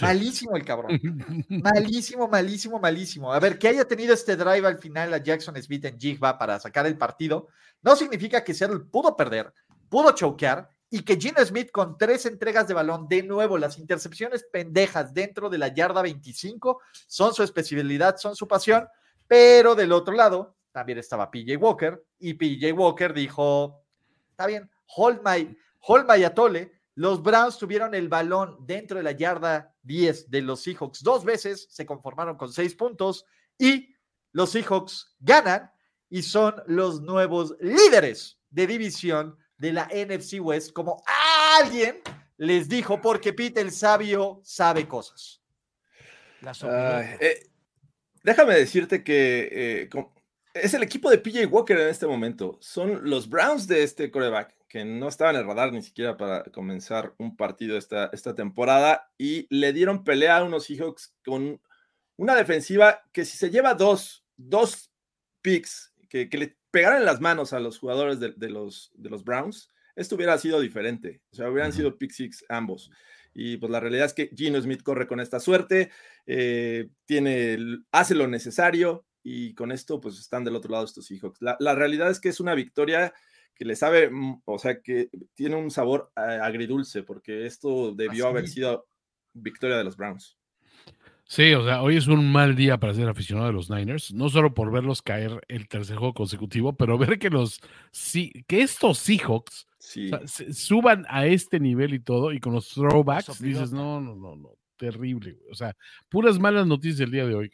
[0.00, 1.00] Malísimo el cabrón.
[1.48, 3.32] malísimo, malísimo, malísimo.
[3.32, 6.60] A ver, que haya tenido este drive al final a Jackson Smith en Jigba para
[6.60, 7.48] sacar el partido,
[7.82, 9.52] no significa que Seattle pudo perder,
[9.88, 14.44] pudo choquear y que Gino Smith con tres entregas de balón, de nuevo, las intercepciones
[14.44, 18.86] pendejas dentro de la yarda 25 son su especialidad, son su pasión,
[19.26, 23.82] pero del otro lado también estaba PJ Walker y PJ Walker dijo,
[24.30, 29.10] está bien, hold my, hold my atole, los Browns tuvieron el balón dentro de la
[29.10, 33.26] yarda 10 de los Seahawks dos veces, se conformaron con seis puntos
[33.58, 33.96] y
[34.30, 35.72] los Seahawks ganan
[36.08, 41.02] y son los nuevos líderes de división de la NFC West, como
[41.60, 42.00] alguien
[42.36, 45.40] les dijo, porque Pete el sabio sabe cosas.
[46.62, 47.46] Uh, eh,
[48.22, 49.88] déjame decirte que eh,
[50.52, 52.58] es el equipo de PJ Walker en este momento.
[52.60, 56.44] Son los Browns de este coreback que no estaban en el radar ni siquiera para
[56.44, 61.60] comenzar un partido esta, esta temporada y le dieron pelea a unos Seahawks con
[62.16, 64.90] una defensiva que si se lleva dos, dos
[65.42, 69.08] picks que, que le pegaran en las manos a los jugadores de, de, los, de
[69.08, 71.22] los Browns, esto hubiera sido diferente.
[71.30, 71.76] O sea, hubieran uh -huh.
[71.76, 72.90] sido pick six ambos.
[73.32, 75.92] Y pues la realidad es que Gino Smith corre con esta suerte,
[76.26, 77.58] eh, tiene,
[77.92, 81.40] hace lo necesario y con esto pues están del otro lado estos Seahawks.
[81.40, 83.14] La, la realidad es que es una victoria
[83.54, 88.30] que le sabe, mm, o sea, que tiene un sabor agridulce, porque esto debió Así
[88.30, 88.88] haber sido
[89.32, 90.36] victoria de los Browns.
[91.34, 94.28] Sí, o sea, hoy es un mal día para ser aficionado de los Niners, no
[94.28, 97.60] solo por verlos caer el tercer juego consecutivo, pero ver que los
[97.90, 100.12] sí, que estos Seahawks sí.
[100.12, 104.14] o sea, suban a este nivel y todo, y con los throwbacks dices, no, no,
[104.14, 105.36] no, no, terrible.
[105.50, 105.76] O sea,
[106.08, 107.50] puras malas noticias el día de hoy.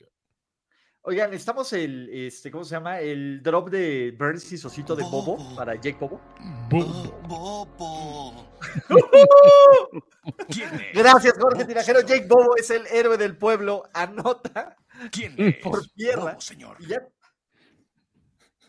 [1.02, 3.00] Oigan, estamos el, este, ¿cómo se llama?
[3.00, 5.56] El drop de Burns y Sosito de Bobo, Bobo.
[5.56, 6.20] para Jake Bobo.
[6.68, 7.18] Bobo.
[7.26, 8.46] Bobo.
[10.92, 12.02] Gracias, Jorge Tinajero.
[12.02, 13.84] Jake Bobo es el héroe del pueblo.
[13.94, 14.76] Anota.
[15.10, 15.56] ¿Quién es?
[15.62, 16.32] Por tierra.
[16.32, 16.76] Bobo, señor.
[16.80, 17.08] Y ya.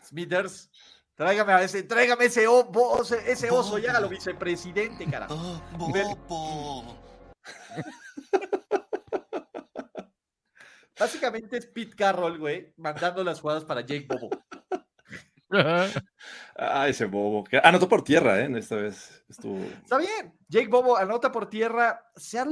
[0.08, 0.70] Smithers,
[1.14, 5.36] tráigame a ese, tráigame ese, oso, ese oso, ya lo vicepresidente, carajo.
[5.76, 6.96] Bobo.
[11.02, 14.30] Básicamente es Pete Carroll, güey, mandando las jugadas para Jake Bobo.
[16.56, 17.42] ah, ese Bobo.
[17.64, 18.48] Anotó por tierra, ¿eh?
[18.56, 19.58] Esta vez estuvo.
[19.64, 20.32] Está bien.
[20.46, 22.08] Jake Bobo anota por tierra.
[22.14, 22.46] Sea,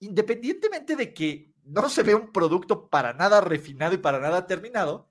[0.00, 5.10] independientemente de que no se ve un producto para nada refinado y para nada terminado,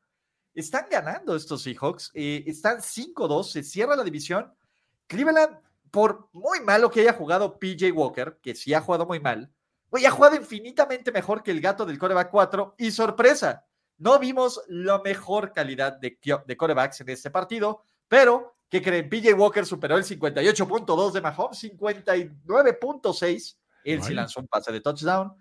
[0.53, 2.11] están ganando estos Seahawks.
[2.13, 4.53] Eh, están 5-2, se cierra la división.
[5.07, 5.57] Cleveland,
[5.89, 9.51] por muy malo que haya jugado PJ Walker, que sí ha jugado muy mal,
[9.89, 13.65] Güey, ha jugado infinitamente mejor que el gato del coreback 4 y sorpresa,
[13.97, 19.09] no vimos la mejor calidad de, de corebacks en este partido, pero ¿qué creen?
[19.09, 23.57] PJ Walker superó el 58.2 de Mahomes, 59.6.
[23.83, 25.33] Él sí lanzó un pase de touchdown.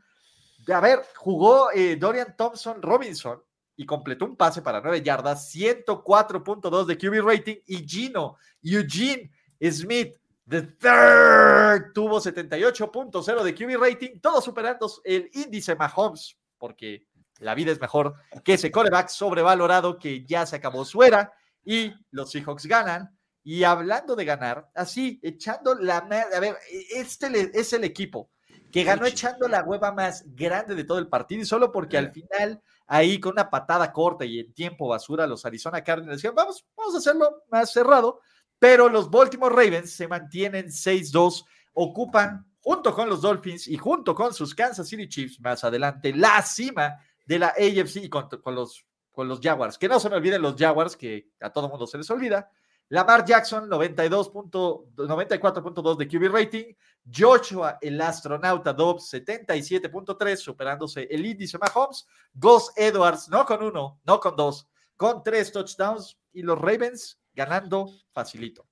[0.73, 3.43] A ver, jugó eh, Dorian Thompson Robinson
[3.77, 9.31] y completó un pase para 9 yardas, 104.2 de QB rating y Gino Eugene
[9.71, 10.17] Smith
[10.49, 17.07] The Third tuvo 78.0 de QB rating, todo superando el índice Mahomes, porque
[17.41, 21.33] la vida es mejor que ese coreback sobrevalorado que ya se acabó su era
[21.65, 23.15] y los Seahawks ganan.
[23.45, 25.99] Y hablando de ganar, así, echando la...
[25.99, 26.57] A ver,
[26.91, 28.31] este es el equipo
[28.71, 32.13] que ganó echando la hueva más grande de todo el partido y solo porque al
[32.13, 36.67] final ahí con una patada corta y en tiempo basura los Arizona Cardinals decían, vamos,
[36.77, 38.21] vamos a hacerlo más cerrado
[38.59, 41.45] pero los Baltimore Ravens se mantienen 6-2,
[41.75, 46.43] ocupan junto con los Dolphins y junto con sus Kansas City Chiefs más adelante la
[46.43, 49.79] cima de la AFC y con, los, con los Jaguars.
[49.79, 52.51] Que no se me olviden los Jaguars, que a todo mundo se les olvida.
[52.91, 56.75] Lamar Jackson, 92 punto- 94.2 de QB rating.
[57.15, 62.07] Joshua, el astronauta Dobbs, 77.3, superándose el índice Mahomes.
[62.35, 66.19] Gus Edwards, no con uno, no con dos, con tres touchdowns.
[66.33, 68.67] Y los Ravens ganando facilito.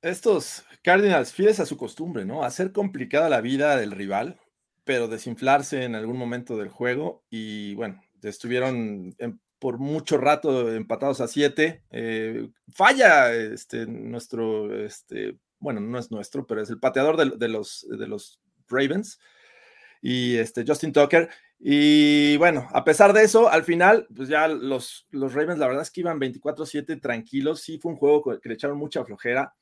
[0.00, 2.44] Estos Cardinals, fieles a su costumbre, ¿no?
[2.44, 4.40] Hacer complicada la vida del rival,
[4.84, 7.24] pero desinflarse en algún momento del juego.
[7.30, 9.14] Y bueno, estuvieron
[9.58, 11.82] por mucho rato empatados a siete.
[11.90, 17.48] Eh, falla este, nuestro, este, bueno, no es nuestro, pero es el pateador de, de
[17.48, 19.18] los, de los Ravens
[20.00, 21.28] y este Justin Tucker.
[21.64, 25.82] Y bueno, a pesar de eso, al final, pues ya los, los Ravens, la verdad
[25.82, 27.60] es que iban 24-7 tranquilos.
[27.60, 29.54] Sí, fue un juego que le echaron mucha flojera.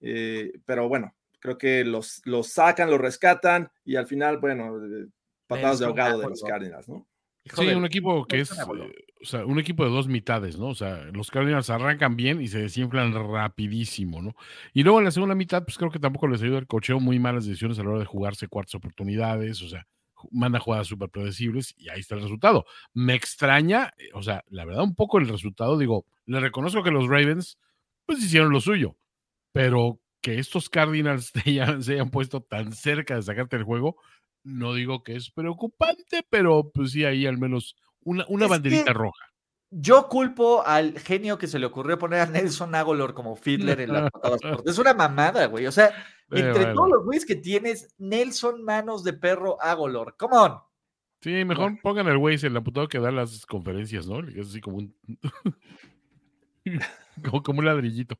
[0.00, 5.06] Eh, pero bueno, creo que los, los sacan, los rescatan y al final, bueno, eh,
[5.46, 6.30] patadas de ahogado de Aguilar.
[6.30, 7.06] los Cardinals, ¿no?
[7.54, 8.56] Sí, de- un equipo que es, eh,
[9.20, 10.68] o sea, un equipo de dos mitades, ¿no?
[10.68, 14.34] O sea, los Cardinals arrancan bien y se desinflan rapidísimo, ¿no?
[14.72, 17.18] Y luego en la segunda mitad, pues creo que tampoco les ayuda el cocheo, muy
[17.20, 19.86] malas decisiones a la hora de jugarse cuartas oportunidades, o sea,
[20.30, 22.64] manda jugadas súper predecibles y ahí está el resultado.
[22.92, 26.90] Me extraña, eh, o sea, la verdad, un poco el resultado, digo, le reconozco que
[26.90, 27.58] los Ravens,
[28.06, 28.96] pues hicieron lo suyo,
[29.52, 33.96] pero que estos Cardinals te hayan- se hayan puesto tan cerca de sacarte el juego,
[34.42, 38.92] no digo que es preocupante, pero pues sí, ahí al menos una, una banderita que-
[38.92, 39.26] roja.
[39.76, 43.92] Yo culpo al genio que se le ocurrió poner a Nelson Aguilar como Fiddler en
[43.92, 44.40] las patadas.
[44.64, 45.66] Es una mamada, güey.
[45.66, 45.92] O sea,
[46.30, 46.74] entre bueno.
[46.74, 50.14] todos los güeyes que tienes, Nelson Manos de Perro Aguilar.
[50.16, 50.58] Come on.
[51.22, 54.20] Sí, mejor pongan el Waze, el amputado que da las conferencias, ¿no?
[54.28, 54.94] Es así como un.
[57.24, 58.16] como, como un ladrillito.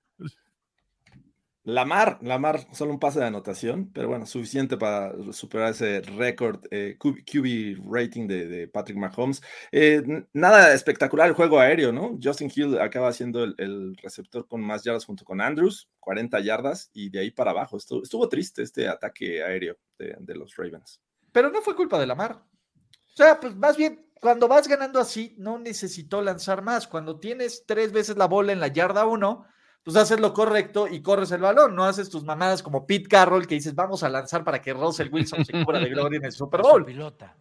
[1.67, 6.99] Lamar, Lamar, solo un pase de anotación, pero bueno, suficiente para superar ese récord eh,
[6.99, 9.43] QB rating de, Patrick Mahomes.
[9.73, 10.03] Eh,
[10.35, 12.19] nada espectacular el juego aéreo, ¿no?
[12.23, 17.09] Justin Hill acaba siendo el, receptor con más yardas junto con Andrews, 40 yardas, y
[17.09, 17.79] de ahí para abajo.
[17.79, 21.01] Estuvo, estuvo triste este ataque aéreo de, de los Ravens.
[21.33, 22.33] Pero no fue culpa de Lamar.
[22.35, 26.87] O sea, pues más bien, cuando vas ganando así, no necesitó lanzar más.
[26.87, 29.47] Cuando tienes tres veces la bola en la yarda uno,
[29.85, 31.77] pues haces lo correcto y corres el balón.
[31.77, 35.11] No haces tus mamadas como Pete Carroll que dices, vamos a lanzar para que Russell
[35.13, 36.85] Wilson se cubra de gloria en el Super Bowl.
[36.87, 37.37] Pilota.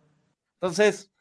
[0.60, 1.12] Entonces,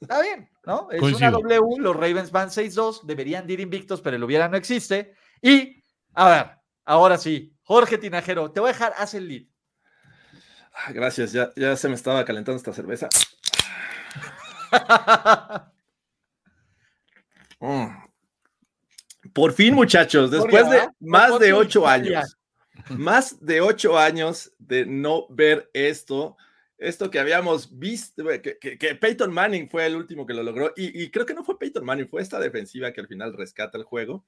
[0.00, 0.88] está bien, ¿no?
[0.90, 1.38] Es Coincido.
[1.38, 5.14] una W, los Ravens van 6-2, deberían de ir invictos, pero el hubiera no existe.
[5.40, 5.80] Y,
[6.14, 6.50] a ver,
[6.84, 9.44] ahora sí, Jorge Tinajero, te voy a dejar, haz el lead.
[10.74, 13.08] Ah, gracias, ya, ya se me estaba calentando esta cerveza.
[17.62, 18.01] Mm.
[19.32, 20.88] Por fin, muchachos, después de ¿eh?
[21.00, 22.36] más de ocho años,
[22.90, 26.36] más de ocho años de no ver esto,
[26.78, 30.72] esto que habíamos visto, que, que- que Peyton Manning fue el último que lo logró,
[30.76, 33.78] y, y creo que no fue Peyton Manning, fue esta defensiva que al final rescata
[33.78, 34.24] el juego.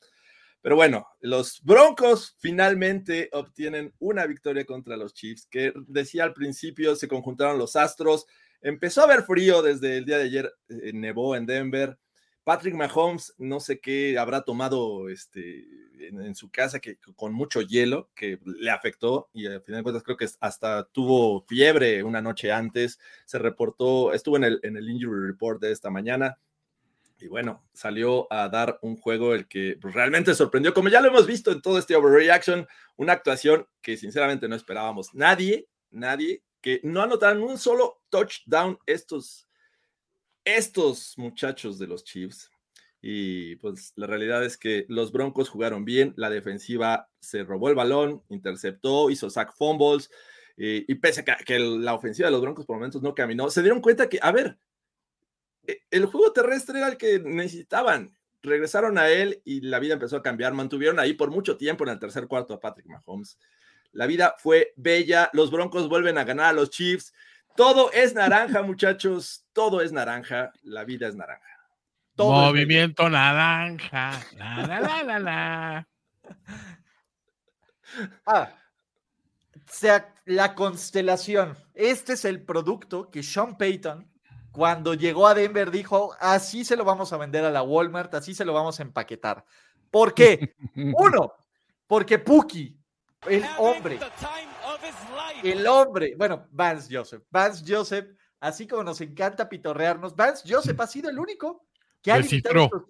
[0.62, 6.96] Pero bueno, los Broncos finalmente obtienen una victoria contra los Chiefs, que decía al principio
[6.96, 8.24] se conjuntaron los Astros,
[8.62, 11.98] empezó a haber frío desde el día de ayer, eh, nevó en Denver.
[12.45, 15.66] Patrick Mahomes, no sé qué habrá tomado este,
[15.99, 20.03] en, su casa que, con mucho hielo que le afectó y al final de cuentas
[20.03, 24.88] creo que hasta tuvo fiebre una noche antes, se reportó, estuvo en el, en el
[24.88, 26.38] injury report de esta mañana
[27.18, 31.26] y bueno, salió a dar un juego el que realmente sorprendió, como ya lo hemos
[31.26, 32.66] visto en todo este overreaction,
[32.97, 35.14] una actuación que sinceramente no esperábamos.
[35.14, 39.49] Nadie, nadie, que no anotaran un solo touchdown estos,
[40.45, 42.51] estos muchachos de los Chiefs.
[43.01, 47.74] Y pues la realidad es que los Broncos jugaron bien, la defensiva se robó el
[47.74, 50.11] balón, interceptó, hizo sack fumbles,
[50.57, 53.51] eh, y pese a que, que la ofensiva de los Broncos por momentos no caminó,
[53.51, 54.59] se dieron cuenta que, a ver,
[55.66, 58.16] eh, el juego terrestre era el que necesitaban.
[58.42, 60.53] Regresaron a él y la vida empezó a cambiar.
[60.53, 63.38] Mantuvieron ahí por mucho tiempo en el tercer cuarto a Patrick Mahomes.
[63.92, 65.30] La vida fue bella.
[65.32, 67.14] Los Broncos vuelven a ganar a los Chiefs.
[67.57, 69.44] Todo es naranja, muchachos.
[69.52, 70.52] Todo es naranja.
[70.62, 71.42] La vida es naranja.
[72.16, 74.20] Todo es Movimiento naranja.
[74.36, 75.88] La, la, la, la, la.
[78.26, 78.50] Ah,
[79.70, 81.57] sea, la constelación.
[81.74, 84.11] Este es el producto que Sean Payton,
[84.52, 88.34] cuando llegó a Denver, dijo: así se lo vamos a vender a la Walmart, así
[88.34, 89.44] se lo vamos a empaquetar.
[89.90, 90.55] ¿Por qué?
[90.74, 91.34] Uno,
[91.86, 92.76] porque Puki,
[93.28, 93.98] el hombre,
[95.45, 98.07] el hombre, bueno, Vance Joseph, Vance Joseph,
[98.40, 101.66] así como nos encanta pitorrearnos, Vance Joseph ha sido el único
[102.03, 102.88] que ha limitado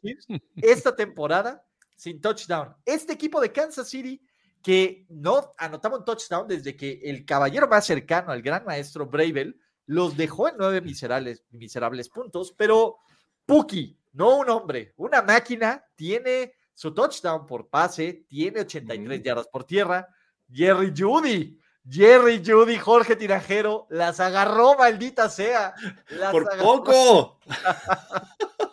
[0.57, 1.65] esta temporada
[1.97, 2.75] sin touchdown.
[2.85, 4.21] Este equipo de Kansas City
[4.63, 9.61] que no anotaba un touchdown desde que el caballero más cercano al gran maestro Bravel
[9.87, 12.97] los dejó en nueve miserables, miserables puntos, pero
[13.45, 19.65] Puki, no un hombre, una máquina, tiene su touchdown por pase, tiene 83 yardas por
[19.65, 20.09] tierra.
[20.51, 25.75] Jerry Judy, Jerry Judy, Jorge Tinajero, las agarró, maldita sea.
[26.11, 26.65] las Por agarró.
[26.65, 27.39] poco.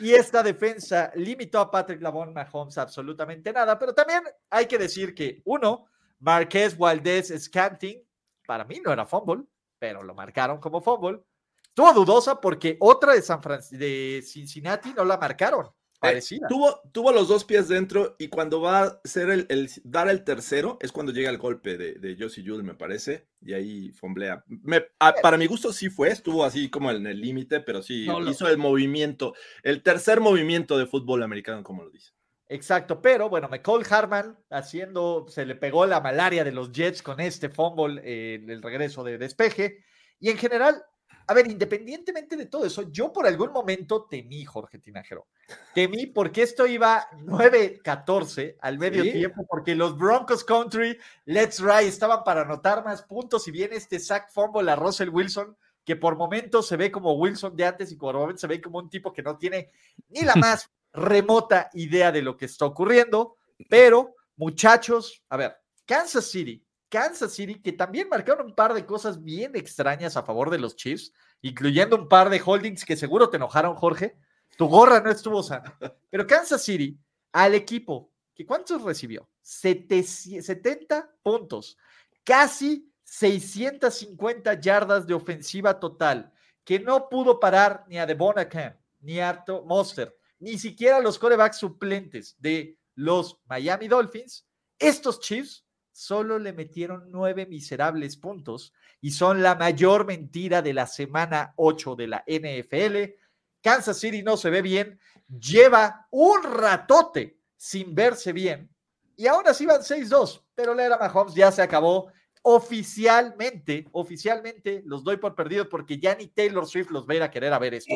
[0.00, 5.14] Y esta defensa limitó a Patrick Lavon Mahomes absolutamente nada, pero también hay que decir
[5.14, 5.86] que uno,
[6.18, 8.02] Marqués Valdez Scanting,
[8.44, 9.44] para mí no era fumble,
[9.78, 11.22] pero lo marcaron como fumble.
[11.62, 15.70] Estuvo dudosa porque otra de San Fran- de Cincinnati no la marcaron.
[16.08, 16.48] Parecida.
[16.48, 20.24] Tuvo, tuvo los dos pies dentro y cuando va a ser el, el- dar el
[20.24, 24.44] tercero es cuando llega el golpe de, de Josie me parece, y ahí fomblea.
[24.46, 28.06] Me- a- para mi gusto sí fue, estuvo así como en el límite, pero sí
[28.06, 32.12] No, lo- hizo el movimiento, el tercer movimiento de fútbol americano, como lo dice.
[32.46, 37.18] Exacto, pero bueno, McCall Harman haciendo, se le pegó la malaria de los Jets con
[37.20, 39.82] este fumble eh, en el regreso de despeje.
[40.20, 40.82] Y en general,
[41.26, 45.26] a ver, independientemente de todo eso, yo por algún momento temí, Jorge Tinajero.
[45.74, 49.12] Temí porque esto iba 9-14 al medio Sí.
[49.12, 53.46] tiempo, porque los Broncos Country, Let's Ride, estaban para anotar más puntos.
[53.48, 57.54] Y viene este sack fumble a Russell Wilson, que por momentos se ve como Wilson
[57.56, 59.70] de antes y por momentos se ve como un tipo que no tiene
[60.08, 63.36] ni la más remota idea de lo que está ocurriendo.
[63.68, 66.63] Pero, muchachos, a ver, Kansas City,
[66.94, 70.76] Kansas City, que también marcaron un par de cosas bien extrañas a favor de los
[70.76, 74.16] Chiefs, incluyendo un par de holdings que seguro te enojaron, Jorge.
[74.56, 75.76] Tu gorra no estuvo sana.
[76.08, 76.96] Pero Kansas City,
[77.32, 79.28] al equipo, que ¿cuántos recibió?
[79.40, 81.76] 700 70 puntos,
[82.22, 86.32] casi 650 yardas de ofensiva total,
[86.62, 91.18] que no pudo parar ni a Devon Camp, ni a Arto Monster, ni siquiera los
[91.18, 94.46] corebacks suplentes de los Miami Dolphins.
[94.78, 95.64] Estos Chiefs
[95.94, 101.94] solo le metieron nueve miserables puntos y son la mayor mentira de la semana 8
[101.94, 103.14] de la NFL.
[103.62, 108.68] Kansas City no se ve bien, lleva un ratote sin verse bien
[109.16, 112.10] y ahora sí van 6-2, pero la era Mahomes ya se acabó.
[112.42, 117.22] Oficialmente, oficialmente los doy por perdidos porque ya ni Taylor Swift los va a ir
[117.22, 117.94] a querer a ver esto.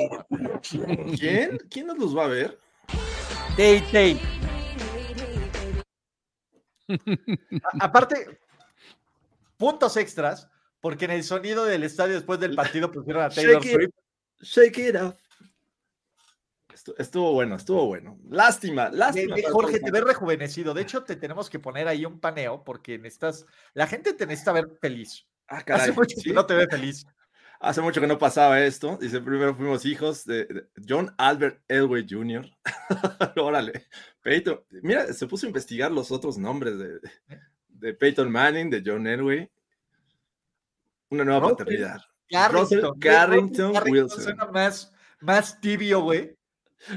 [1.18, 1.58] ¿Quién?
[1.68, 2.58] ¿Quién nos los va a ver?
[3.56, 4.47] Tay Tay.
[6.88, 8.40] A- aparte,
[9.56, 10.48] puntos extras,
[10.80, 13.94] porque en el sonido del estadio después del partido pusieron a Taylor Shake it.
[14.40, 14.96] Shake it.
[16.72, 18.18] Estu- Estuvo bueno, estuvo bueno.
[18.30, 19.36] Lástima, lástima.
[19.50, 20.74] Jorge, te ves rejuvenecido.
[20.74, 23.46] De hecho, te tenemos que poner ahí un paneo porque necesitas.
[23.74, 25.26] La gente te necesita ver feliz.
[25.48, 26.28] Ah, caray, Hace mucho ¿sí?
[26.28, 27.04] que no te ve feliz.
[27.60, 28.96] Hace mucho que no pasaba esto.
[29.00, 32.48] Dice, primero fuimos hijos de, John Albert Elway Jr.
[33.36, 33.86] Órale.
[34.22, 37.00] Peyton, mira, se puso a investigar los otros nombres de,
[37.68, 39.50] de Peyton Manning, de John Elway.
[41.10, 42.00] Una nueva paternidad.
[42.30, 44.22] Carrington, güey, Carrington Russell Wilson.
[44.22, 46.36] suena más, más tibio, güey.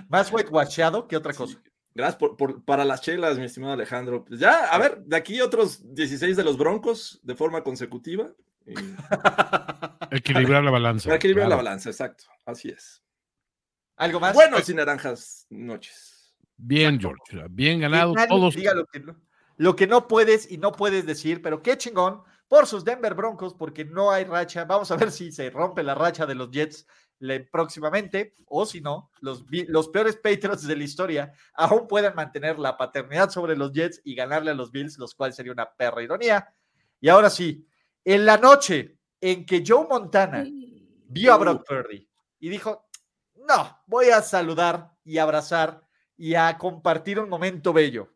[0.09, 1.57] Más whitewashado que otra cosa.
[1.95, 4.25] Gracias por, por- para las chelas, mi estimado Alejandro.
[4.25, 8.31] Pues ya, a ver, de aquí otros 16 de los Broncos de forma consecutiva.
[8.67, 8.75] y-
[10.11, 11.05] Equilibrar la balanza.
[11.05, 12.25] para equilibrar la balanza, exacto.
[12.45, 13.01] Así es.
[13.95, 14.33] ¿Algo más?
[14.33, 16.35] Buenos y naranjas noches.
[16.57, 17.43] Bien, George.
[17.49, 18.13] Bien ganado.
[18.13, 18.55] Nadie Todos.
[18.55, 19.15] diga lo que, no,
[19.57, 23.53] lo que no puedes y no puedes decir, pero qué chingón por sus Denver Broncos,
[23.53, 24.65] porque no hay racha.
[24.65, 26.85] Vamos a ver si se rompe la racha de los Jets
[27.19, 32.59] le- próximamente, o si no, los, los peores Patriots de la historia aún pueden mantener
[32.59, 36.01] la paternidad sobre los Jets y ganarle a los Bills, los cuales sería una perra
[36.03, 36.53] ironía.
[36.99, 37.65] Y ahora sí,
[38.03, 40.43] en la noche en que Joe Montana
[41.07, 42.09] vio a Brock Purdy
[42.39, 42.89] y dijo,
[43.47, 45.81] no, voy a saludar y abrazar
[46.17, 48.13] y a compartir un momento bello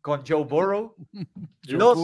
[0.00, 0.96] con Joe Burrow.
[1.62, 1.98] Los.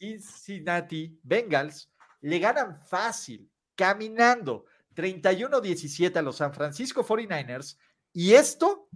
[0.00, 1.90] Cincinnati Bengals
[2.22, 7.76] le ganan fácil, caminando 31-17 a los San Francisco 49ers.
[8.12, 8.88] Y esto,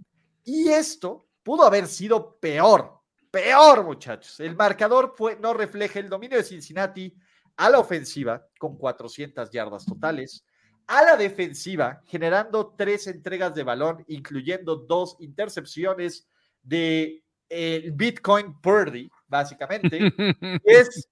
[0.43, 4.39] y esto pudo haber sido peor, peor, muchachos.
[4.39, 7.15] El marcador fue, no refleja el dominio de Cincinnati
[7.57, 10.45] a la ofensiva con 400 yardas totales,
[10.87, 16.27] a la defensiva generando tres entregas de balón, incluyendo dos intercepciones
[16.61, 19.99] de el Bitcoin Purdy, básicamente
[20.63, 21.07] es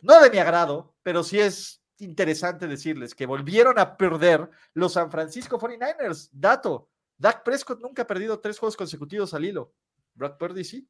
[0.00, 5.10] no de mi agrado, pero sí es interesante decirles que volvieron a perder los San
[5.10, 6.28] Francisco 49ers.
[6.32, 9.72] Dato, Dak Prescott nunca ha perdido tres juegos consecutivos al hilo.
[10.14, 10.88] Brock Purdy sí.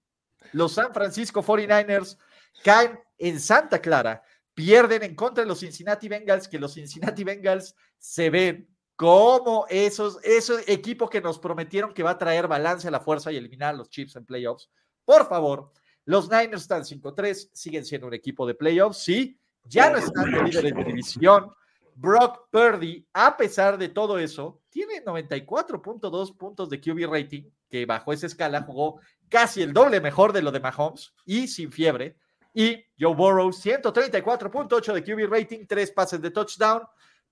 [0.52, 2.18] Los San Francisco 49ers
[2.62, 4.22] caen en Santa Clara,
[4.58, 10.18] pierden en contra de los Cincinnati Bengals, que los Cincinnati Bengals se ven como esos,
[10.24, 13.72] esos equipo que nos prometieron que va a traer balance a la fuerza y eliminar
[13.72, 14.68] a los Chiefs en playoffs.
[15.04, 15.70] Por favor,
[16.06, 20.42] Los Niners están 5-3, siguen siendo un equipo de playoffs, sí, ya no están de
[20.42, 21.52] líderes de división.
[21.94, 28.12] Brock Purdy, a pesar de todo eso, tiene 94.2 puntos de QB rating, que bajo
[28.12, 32.16] esa escala jugó casi el doble mejor de lo de Mahomes y sin fiebre.
[32.58, 36.82] Y Joe Burrow, 134.8 de QB rating, tres pases de touchdown.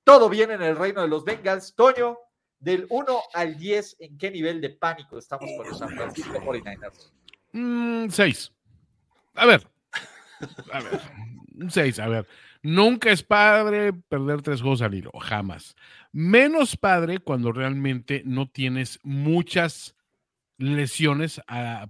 [0.04, 1.74] Todo bien en el reino de los Bengals.
[1.74, 2.16] Toño,
[2.60, 7.10] del 1 al 10, ¿en qué nivel de pánico estamos con los San Francisco 49ers?
[7.50, 8.52] Mm, seis.
[9.34, 9.66] A ver.
[10.72, 11.00] A ver.
[11.56, 12.28] Un seis, a ver.
[12.62, 15.74] Nunca es padre perder tres juegos al hilo, jamás.
[16.12, 19.95] Menos padre cuando realmente no tienes muchas
[20.59, 21.40] lesiones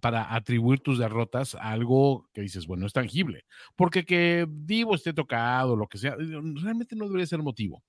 [0.00, 3.44] para atribuir tus derrotas a algo que dices, bueno, es tangible.
[3.76, 7.82] Porque que Divo esté tocado, lo que sea, realmente no debería ser motivo.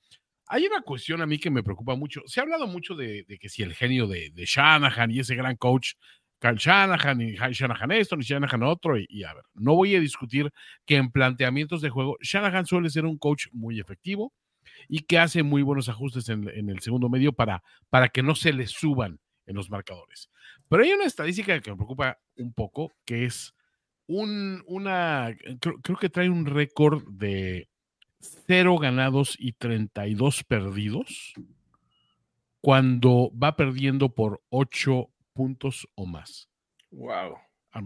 [0.48, 2.22] Hay una cuestión a mí que me preocupa mucho.
[2.26, 5.94] Se ha hablado mucho de, que si el genio de, Shanahan y ese gran coach,
[6.40, 10.00] Carl Shanahan y Shanahan esto, y Shanahan otro, y, y a ver, no voy a
[10.00, 10.52] discutir
[10.86, 14.32] que en planteamientos de juego, Shanahan suele ser un coach muy efectivo
[14.88, 18.36] y que hace muy buenos ajustes en, en el segundo medio para, para que no
[18.36, 20.30] se le suban en los marcadores.
[20.70, 23.56] Pero hay una estadística que me preocupa un poco, que es
[24.06, 27.68] un, una, creo, creo que trae un récord de
[28.20, 31.34] 0 ganados y 32 perdidos
[32.62, 36.50] cuando va perdiendo por 8 puntos o más.
[36.92, 37.38] Wow.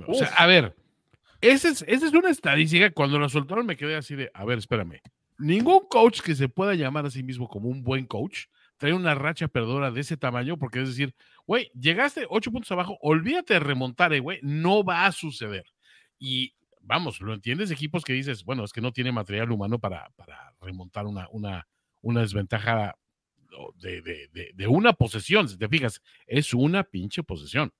[0.07, 0.75] O sea, a ver,
[1.41, 2.91] esa es, esa es una estadística.
[2.91, 5.01] Cuando la soltaron me quedé así de, a ver, espérame.
[5.37, 8.45] Ningún coach que se pueda llamar a sí mismo como un buen coach
[8.81, 11.13] trae una racha perdedora de ese tamaño, porque es decir,
[11.45, 15.65] güey, llegaste ocho puntos abajo, olvídate de remontar, eh, güey, no va a suceder.
[16.17, 20.09] Y vamos, lo entiendes, equipos que dices, bueno, es que no tiene material humano para,
[20.15, 21.67] para remontar una, una,
[22.01, 22.95] una desventaja
[23.75, 27.71] de, de, de, una posesión, si te fijas, es una pinche posesión.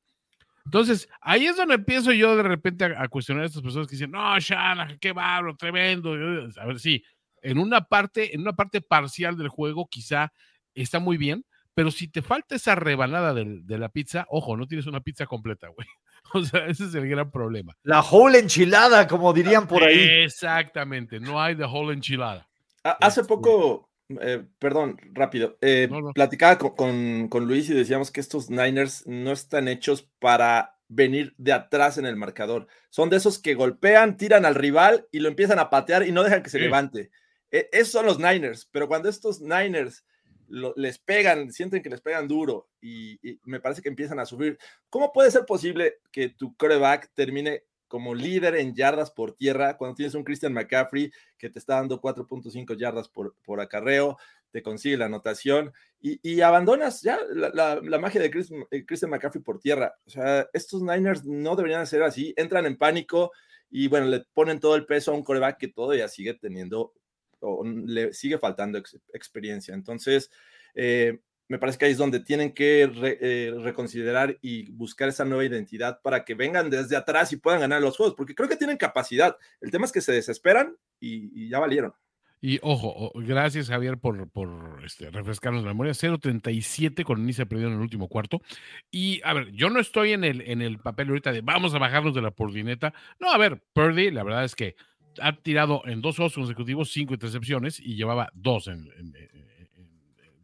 [0.66, 3.96] Entonces, ahí es donde empiezo yo de repente a, a, cuestionar a estas personas que
[3.96, 6.14] dicen, no, Shanahan, qué bárbaro, tremendo.
[6.14, 7.04] A ver, sí,
[7.42, 10.32] en una parte, en una parte parcial del juego quizá
[10.76, 14.68] está muy bien, pero si te falta esa rebanada de, de la pizza, ojo, no
[14.68, 15.88] tienes una pizza completa, güey.
[16.34, 17.76] O sea, ese es el gran problema.
[17.84, 20.24] La whole enchilada, como dirían por ahí.
[20.24, 22.48] Exactamente, no hay the whole enchilada.
[22.84, 23.90] Hace poco,
[24.22, 26.14] eh, perdón, rápido, eh, no, no.
[26.14, 31.34] platicaba con, con, con, Luis y decíamos que estos Niners no están hechos para venir
[31.38, 32.68] de atrás en el marcador.
[32.90, 36.24] Son de esos que golpean, tiran al rival y lo empiezan a patear y no
[36.24, 36.64] dejan que se sí.
[36.64, 37.12] levante.
[37.52, 40.06] Eh, esos son los Niners, pero cuando estos Niners
[40.52, 44.58] les pegan, sienten que les pegan duro y, me parece que empiezan a subir.
[44.90, 49.96] ¿Cómo puede ser posible que tu coreback termine como líder en yardas por tierra cuando
[49.96, 54.18] tienes un Christian McCaffrey que te está dando 4.5 yardas por, por acarreo,
[54.52, 59.12] te consigue la anotación y, abandonas ya la, la, la magia de Chris, eh, Christian
[59.12, 59.94] McCaffrey por tierra?
[60.06, 63.32] O sea, estos Niners no deberían ser así, entran en pánico
[63.70, 66.94] y bueno, le ponen todo el peso a un coreback que todavía sigue teniendo
[67.42, 69.74] o le sigue faltando ex, experiencia.
[69.74, 70.32] Entonces,
[70.76, 71.20] eh,
[71.52, 76.00] me parece que ahí es donde tienen que eh, reconsiderar y buscar esa nueva identidad
[76.02, 79.36] para que vengan desde atrás y puedan ganar los juegos, porque creo que tienen capacidad.
[79.60, 81.94] El tema es que se desesperan y, ya valieron.
[82.40, 85.92] Y ojo, gracias Javier por, por este, refrescarnos la memoria.
[85.92, 88.42] 0.37 con Nice perdió en el último cuarto.
[88.90, 91.80] Y a ver, yo no estoy en el, en el papel ahorita de vamos a
[91.80, 92.94] bajarnos de la pordineta.
[93.20, 94.78] No, a ver, Purdy, la verdad es que
[95.20, 98.90] ha tirado en dos juegos consecutivos cinco intercepciones y llevaba dos en,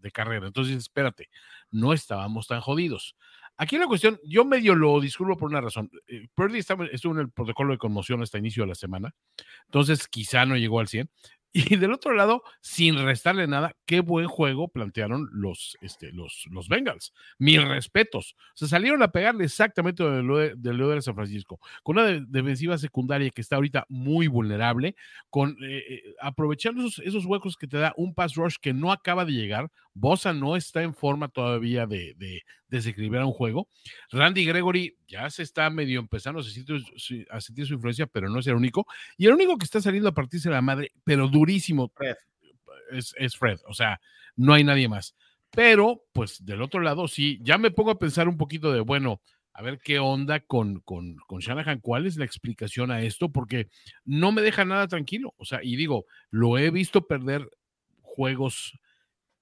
[0.02, 0.48] de carrera.
[0.48, 1.30] Entonces, espérate,
[1.72, 3.16] no estábamos tan jodidos.
[3.60, 5.90] Aquí la cuestión, yo medio lo disculpo por una razón.
[6.06, 9.16] Eh, Purdy estuvo en el protocolo de conmoción hasta inicio de la semana,
[9.66, 11.10] entonces quizá no llegó al 100.
[11.58, 16.70] Y del otro lado, sin restarle nada, qué buen juego plantearon los, este, los, los
[16.70, 17.14] Bengals.
[17.40, 18.36] Mis respetos.
[18.54, 20.28] Se salieron a pegarle exactamente del
[20.62, 24.96] de, Leo de San Francisco, con una de, defensiva secundaria que está ahorita muy vulnerable,
[25.32, 29.26] con eh, aprovechando esos, esos, huecos que te da un pass rush que no acaba
[29.26, 29.72] de llegar.
[29.96, 33.70] Bosa no está en forma todavía de desequilibrar un juego.
[34.12, 36.84] Randy Gregory ya se está medio empezando a sentir,
[37.30, 38.86] a sentir, su influencia, pero no es el único.
[39.18, 42.16] Y el único que está saliendo a partirse la madre, pero durísimo, Fred.
[42.92, 43.60] Es, es, Fred.
[43.68, 44.00] O sea,
[44.36, 45.16] no hay nadie más.
[45.52, 49.22] Pero, pues, del otro lado, sí, ya me pongo a pensar un poquito de, bueno,
[49.54, 53.70] a ver qué onda con, con, con Shanahan, cuál es la explicación a esto, porque
[54.06, 55.34] no me deja nada tranquilo.
[55.38, 57.50] O sea, y digo, lo he visto perder
[58.02, 58.78] juegos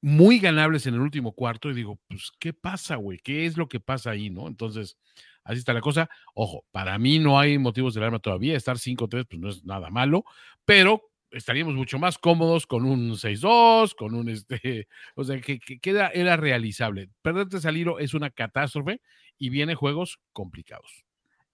[0.06, 3.18] muy ganables en el último cuarto y digo, pues, ¿qué pasa, güey?
[3.18, 4.47] ¿Qué es lo que pasa ahí, no?
[4.47, 4.99] Entonces,
[5.43, 6.12] así está la cosa.
[6.36, 8.56] Ojo, para mí no hay motivos de alarma todavía.
[8.56, 10.24] Estar 5-3, pues no es nada malo,
[10.64, 15.89] pero estaríamos mucho más cómodos con un 6-2, con un este, o sea, que, que,
[15.89, 17.10] era, era, realizable.
[17.24, 19.01] Perderte Saliro es una catástrofe
[19.39, 21.03] y viene juegos complicados.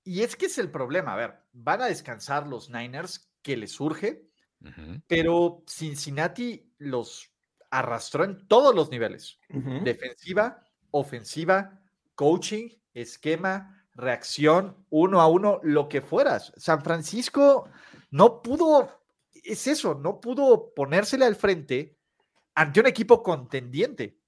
[0.04, 1.14] Y es que es el problema.
[1.14, 4.28] A ver, van a descansar los Niners, que les surge,
[5.08, 7.32] pero Cincinnati los
[7.72, 9.40] arrastró en todos los niveles.
[9.84, 11.80] Defensiva, ofensiva,
[12.16, 16.54] coaching, esquema, reacción, uno a uno, lo que fueras.
[16.58, 17.70] San Francisco
[18.12, 19.02] no pudo,
[19.34, 21.98] es eso, no pudo ponérsele al frente
[22.54, 24.20] ante un equipo contendiente.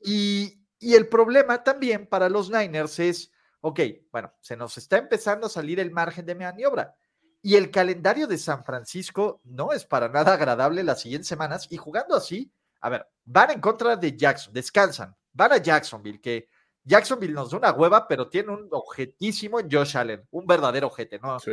[0.00, 5.46] Y- y el problema también para los Niners es, ok, bueno, se nos está empezando
[5.46, 6.96] a salir el margen de maniobra.
[7.42, 11.66] Y el calendario de San Francisco no es para nada agradable las siguientes semanas.
[11.70, 16.48] Y jugando así, a ver, van en contra de Jackson, descansan, van a Jacksonville, que
[16.84, 21.18] Jacksonville nos da una hueva, pero tiene un objetísimo en Josh Allen, un verdadero ojete,
[21.18, 21.38] ¿no?
[21.38, 21.50] Sí.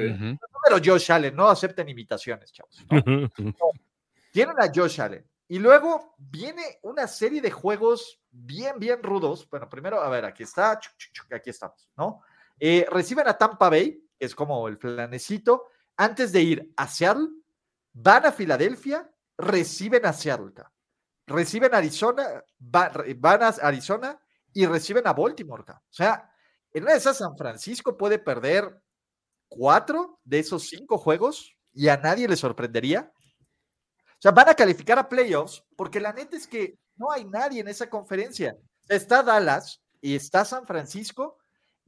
[0.63, 2.85] Pero Josh Allen, no acepten imitaciones, chavos.
[2.89, 3.03] ¿no?
[4.31, 5.25] tienen a Josh Allen.
[5.47, 9.47] Y luego viene una serie de juegos bien, bien rudos.
[9.49, 10.79] Bueno, primero, a ver, aquí está,
[11.31, 12.21] aquí estamos, ¿no?
[12.59, 15.65] Eh, reciben a Tampa Bay, que es como el flanecito,
[15.99, 17.27] antes de ir a Seattle,
[17.91, 20.53] van a Filadelfia, reciben a Seattle,
[21.27, 24.17] reciben a Arizona, van a Arizona
[24.53, 25.63] y reciben a Baltimore.
[25.67, 26.31] O sea,
[26.71, 28.81] en una de esas San Francisco puede perder
[29.49, 33.11] cuatro de esos cinco juegos y a nadie le sorprendería.
[33.11, 37.59] O sea, van a calificar a playoffs porque la neta es que no hay nadie
[37.59, 38.55] en esa conferencia.
[38.87, 41.39] Está Dallas y está San Francisco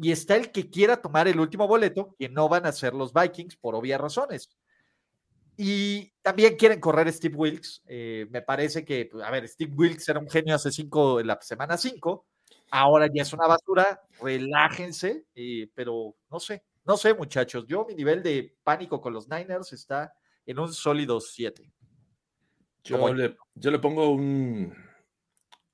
[0.02, 3.14] y está el que quiera tomar el último boleto, que no van a ser los
[3.14, 4.50] Vikings por obvias razones.
[5.56, 7.84] Y también quieren correr Steve Wilkes.
[7.86, 11.28] eh, me parece que, pues, a ver, Steve Wilkes era un genio hace cinco, en
[11.28, 12.26] la semana 5.
[12.72, 14.02] Ahora ya es una basura.
[14.20, 17.66] Relájense, eh, pero no sé, no sé, muchachos.
[17.68, 20.12] Yo, mi nivel de pánico con los Niners está
[20.48, 21.72] en un sólido 7.
[22.84, 24.74] Yo le, yo le pongo un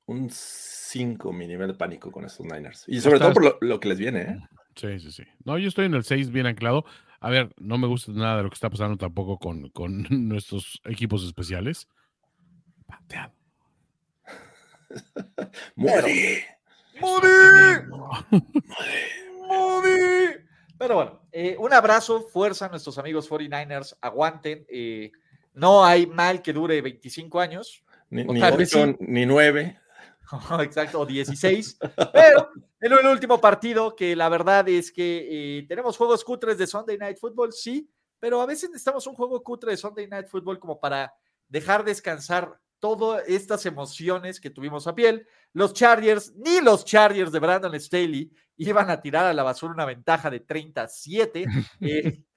[0.08, 2.84] un 5 mi nivel de pánico con estos Niners.
[2.88, 4.40] Y sobre todo por lo, lo que les viene, ¿eh?
[4.76, 5.24] Sí, sí, sí.
[5.44, 6.86] No, yo estoy en el 6 bien anclado.
[7.20, 10.82] A ver, no me gusta nada de lo que está pasando tampoco con, con nuestros
[10.86, 11.88] equipos especiales.
[12.86, 13.34] Pateado.
[15.76, 16.46] ¡Muere!
[17.02, 17.28] ¡Moody!
[19.48, 20.34] ¡Moody!
[20.78, 24.66] Pero bueno, eh, un abrazo, fuerza a nuestros amigos 49ers, aguanten.
[24.70, 25.12] eh,
[25.54, 28.96] no hay mal que dure 25 años, Ni, ni sí.
[29.00, 29.80] ni nueve.
[30.62, 31.78] exacto, o 16,
[32.12, 32.50] pero
[32.80, 36.98] en el último partido, que la verdad es que eh, tenemos juegos cutres de Sunday
[36.98, 40.80] Night Football, sí, pero a veces necesitamos un juego cutre de Sunday Night Football como
[40.80, 41.14] para
[41.48, 45.28] dejar descansar todas estas emociones que tuvimos a piel.
[45.54, 49.86] Los Chargers, ni los Chargers de Brandon Staley iban a tirar a la basura una
[49.86, 51.46] ventaja de 37.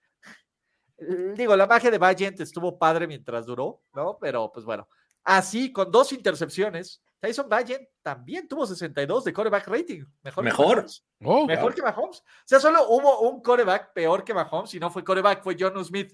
[1.02, 4.18] Eh, digo, la magia de Valiant estuvo padre mientras duró, ¿no?
[4.20, 4.86] Pero pues bueno,
[5.24, 10.04] así con dos intercepciones, Tyson Valiant también tuvo 62 de coreback rating.
[10.22, 10.42] Mejor.
[10.44, 10.76] que Mejor.
[10.76, 11.04] Mahomes.
[11.22, 12.18] Oh, Mejor que Mahomes.
[12.20, 15.84] O sea, solo hubo un coreback peor que Mahomes y no fue coreback, fue John
[15.84, 16.12] Smith.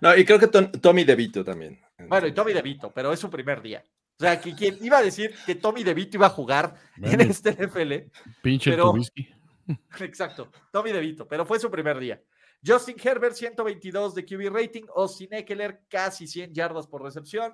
[0.00, 1.80] No, y creo que Tom- Tommy DeVito también.
[2.08, 3.82] Bueno, y Tommy DeVito, pero es su primer día.
[4.18, 7.50] O sea, que quien iba a decir que Tommy DeVito iba a jugar en este
[7.50, 8.10] NFL.
[8.42, 9.28] pinche pero- Trubisky.
[10.00, 12.22] Exacto, Tommy DeVito, pero fue su primer día.
[12.66, 14.82] Justin Herbert, 122 de QB rating.
[14.94, 17.52] Austin Eckler, casi 100 yardas por recepción.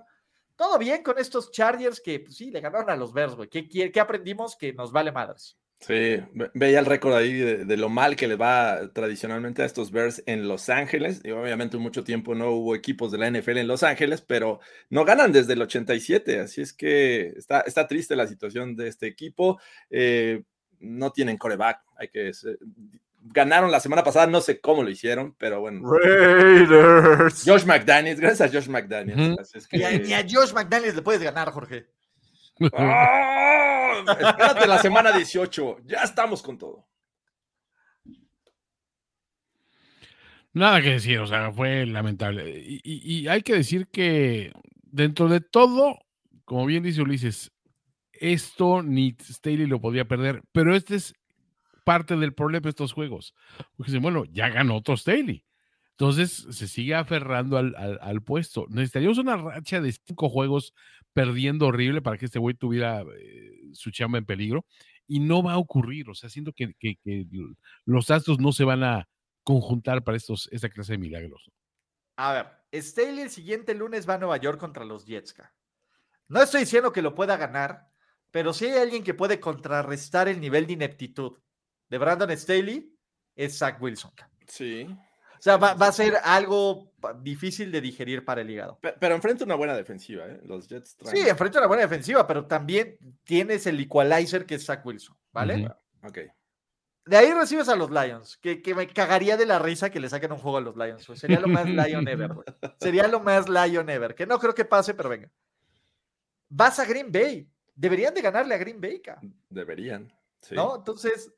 [0.62, 3.48] Todo bien con estos Chargers que, pues sí, le ganaron a los Bears, güey.
[3.48, 4.54] ¿Qué, qué aprendimos?
[4.54, 5.58] Que nos vale madres.
[5.80, 9.90] Sí, ve- veía el récord ahí de, lo mal que le va tradicionalmente a estos
[9.90, 11.20] Bears en Los Ángeles.
[11.24, 15.04] Y obviamente mucho tiempo no hubo equipos de la NFL en Los Ángeles, pero no
[15.04, 16.38] ganan desde el 87.
[16.38, 19.58] Así es que está, está triste la situación de este equipo.
[19.90, 20.44] Eh,
[20.78, 21.80] no tienen coreback.
[21.96, 22.30] Hay que
[23.24, 25.88] ganaron la semana pasada, no sé cómo lo hicieron, pero bueno.
[25.90, 27.42] Raiders.
[27.46, 29.54] Josh McDaniels, gracias a Josh McDaniels.
[29.54, 31.86] Es que- Ni a, ni a Josh McDaniels le puedes ganar, Jorge.
[32.74, 34.02] ¡Ah!
[34.08, 35.78] Espérate la semana 18.
[35.84, 36.86] Ya estamos con todo.
[40.54, 42.50] Nada que decir, o sea, fue lamentable.
[42.50, 45.99] Y, y- y hay que decir que dentro de todo,
[46.44, 47.50] como bien dice Ulises,
[48.12, 51.14] esto ni Staley lo podía perder, pero este es
[51.84, 53.34] parte del problema de estos juegos.
[53.76, 55.45] Porque bueno, ya ganó otro Staley.
[55.92, 58.67] Entonces se sigue aferrando al, al- puesto.
[58.71, 60.75] Necesitaríamos una racha de cinco juegos
[61.13, 64.64] perdiendo horrible para que este güey tuviera eh, su chamba en peligro.
[65.07, 66.09] Y no va a ocurrir.
[66.09, 67.26] O sea, siento que, que- que
[67.84, 69.09] los astros no se van a
[69.45, 71.50] conjuntar para estos, esta clase de milagros.
[72.17, 72.46] A ver,
[72.83, 75.34] Staley el siguiente lunes va a Nueva York contra los Jets.
[76.29, 77.88] No estoy diciendo que lo pueda ganar,
[78.30, 81.38] pero si hay alguien que puede contrarrestar el nivel de ineptitud
[81.92, 82.90] de Brandon Staley,
[83.36, 84.10] es Zach Wilson.
[84.48, 84.84] Sí.
[84.84, 86.90] O sea, va, va a ser algo
[87.20, 88.78] difícil de digerir para el hígado.
[88.80, 90.40] Pe- Pero enfrenta una buena defensiva, ¿eh?
[90.44, 94.64] Los Jets traen- Sí, enfrenta una buena defensiva, pero también tienes el equalizer que es
[94.64, 95.68] Zach Wilson, ¿vale?
[96.02, 96.18] Ok.
[97.04, 100.08] De ahí recibes a los Lions, que, que me cagaría de la risa que le
[100.08, 101.04] saquen un juego a los Lions.
[101.18, 102.46] Sería lo más Lion ever, güey.
[102.80, 105.28] Sería lo más Lion ever, que no creo que pase, pero venga.
[106.48, 107.48] Vas a Green Bay.
[107.74, 109.20] Deberían de ganarle a Green Bay, ca,
[109.50, 110.12] Deberían.
[110.40, 110.54] sí.
[110.54, 110.76] ¿no?
[110.76, 111.32] Entonces,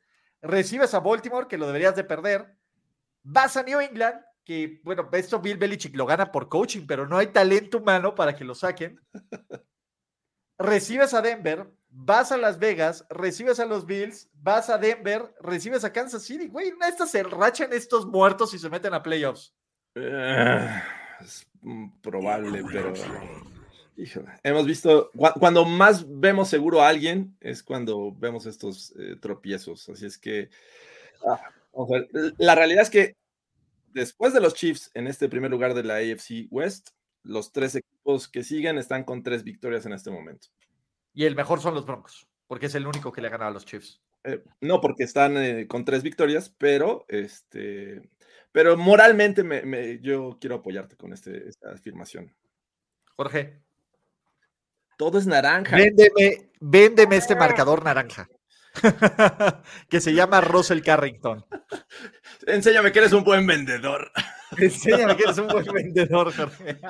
[0.45, 2.57] recibes a Baltimore, que lo deberías de perder.
[3.23, 7.17] Vas a New England, que, bueno, esto Bill Belichick lo gana por coaching, pero no
[7.17, 9.01] hay talento humano para que lo saquen.
[10.59, 15.83] Recibes a Denver, vas a Las Vegas, recibes a los Bills, vas a Denver, recibes
[15.85, 16.47] a Kansas City.
[16.47, 19.53] Güey, una de estas se rachan estos muertos y se meten a playoffs.
[19.97, 20.83] Eh,
[21.21, 21.47] es
[22.03, 22.93] probable, pero.
[23.97, 25.11] Híjole, hemos visto.
[25.13, 29.89] cua- Cuando más vemos seguro a alguien es cuando vemos estos eh, tropiezos.
[29.89, 30.51] Así es que.
[31.27, 31.41] ah,
[31.73, 32.35] vamos a ver.
[32.39, 33.17] La realidad es que
[33.93, 36.91] después de los Chiefs en este primer lugar de la AFC West,
[37.23, 40.49] los tres equipos que siguen están con tres victorias en este momento.
[41.13, 43.55] Y el mejor son los Broncos, porque es el único que le ha ganado a
[43.55, 44.01] los Chiefs.
[44.25, 48.11] Eh, no porque están eh, con tres victorias, pero este,
[48.51, 52.35] pero moralmente me- me- yo quiero apoyarte con este, esta afirmación.
[53.17, 53.61] Jorge,
[54.97, 55.77] Todo es naranja.
[55.77, 58.29] véndeme, véndeme este marcador naranja.
[59.89, 61.45] que se llama Russell Carrington.
[62.47, 64.11] Enséñame que eres un buen vendedor.
[64.59, 66.79] Enséñame que eres un buen vendedor, Jorge.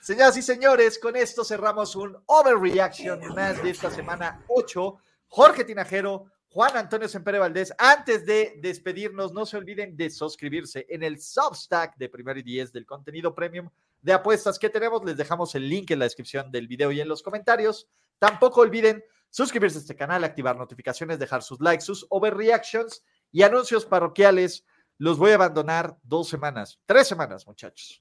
[0.00, 4.98] Señoras y señores, con esto cerramos un overreaction más de esta semana 8.
[5.26, 7.74] Jorge Tinajero, Juan Antonio Sempere Valdés.
[7.76, 12.72] Antes de despedirnos, no se olviden de suscribirse en el Substack de Primero y Diez
[12.72, 13.68] del contenido premium
[14.06, 15.04] de apuestas que tenemos.
[15.04, 17.88] Les dejamos el link en la descripción del video y en los comentarios.
[18.18, 23.84] Tampoco olviden suscribirse a este canal, activar notificaciones, dejar sus likes, sus overreactions y anuncios
[23.84, 24.64] parroquiales.
[24.96, 28.00] Los voy a abandonar dos semanas, tres semanas, muchachos.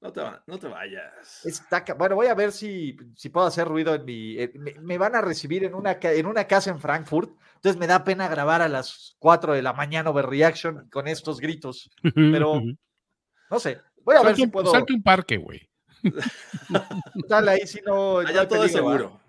[0.00, 1.44] No te, no te vayas.
[1.44, 4.38] Está bueno, voy a ver si, si puedo hacer ruido en mi.
[4.38, 7.32] eh, me, me van a recibir en una, en una casa en Frankfurt.
[7.56, 11.90] Entonces me da pena grabar a las 4 de la mañana overreaction con estos gritos.
[12.14, 12.62] Pero
[13.50, 13.82] no sé.
[14.04, 14.70] Voy a ver Salte si un, puedo.
[14.70, 15.68] salte un parque, güey.
[17.28, 18.18] Tal ahí si no.
[18.18, 19.20] Allá todo es seguro.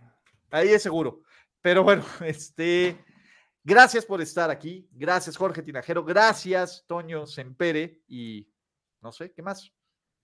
[0.50, 1.22] Ahí es seguro.
[1.62, 2.98] Pero bueno, este.
[3.64, 4.90] Gracias por estar aquí.
[4.92, 6.04] Gracias, Jorge Tinajero.
[6.04, 8.02] Gracias, Toño Sempere.
[8.08, 8.48] Y
[9.02, 9.72] no sé, ¿qué más?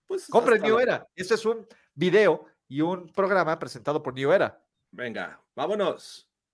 [0.06, 1.06] Pues Compren New Era.
[1.14, 4.60] Este es un video y un programa presentado por New Era.
[4.90, 6.27] Venga, vámonos.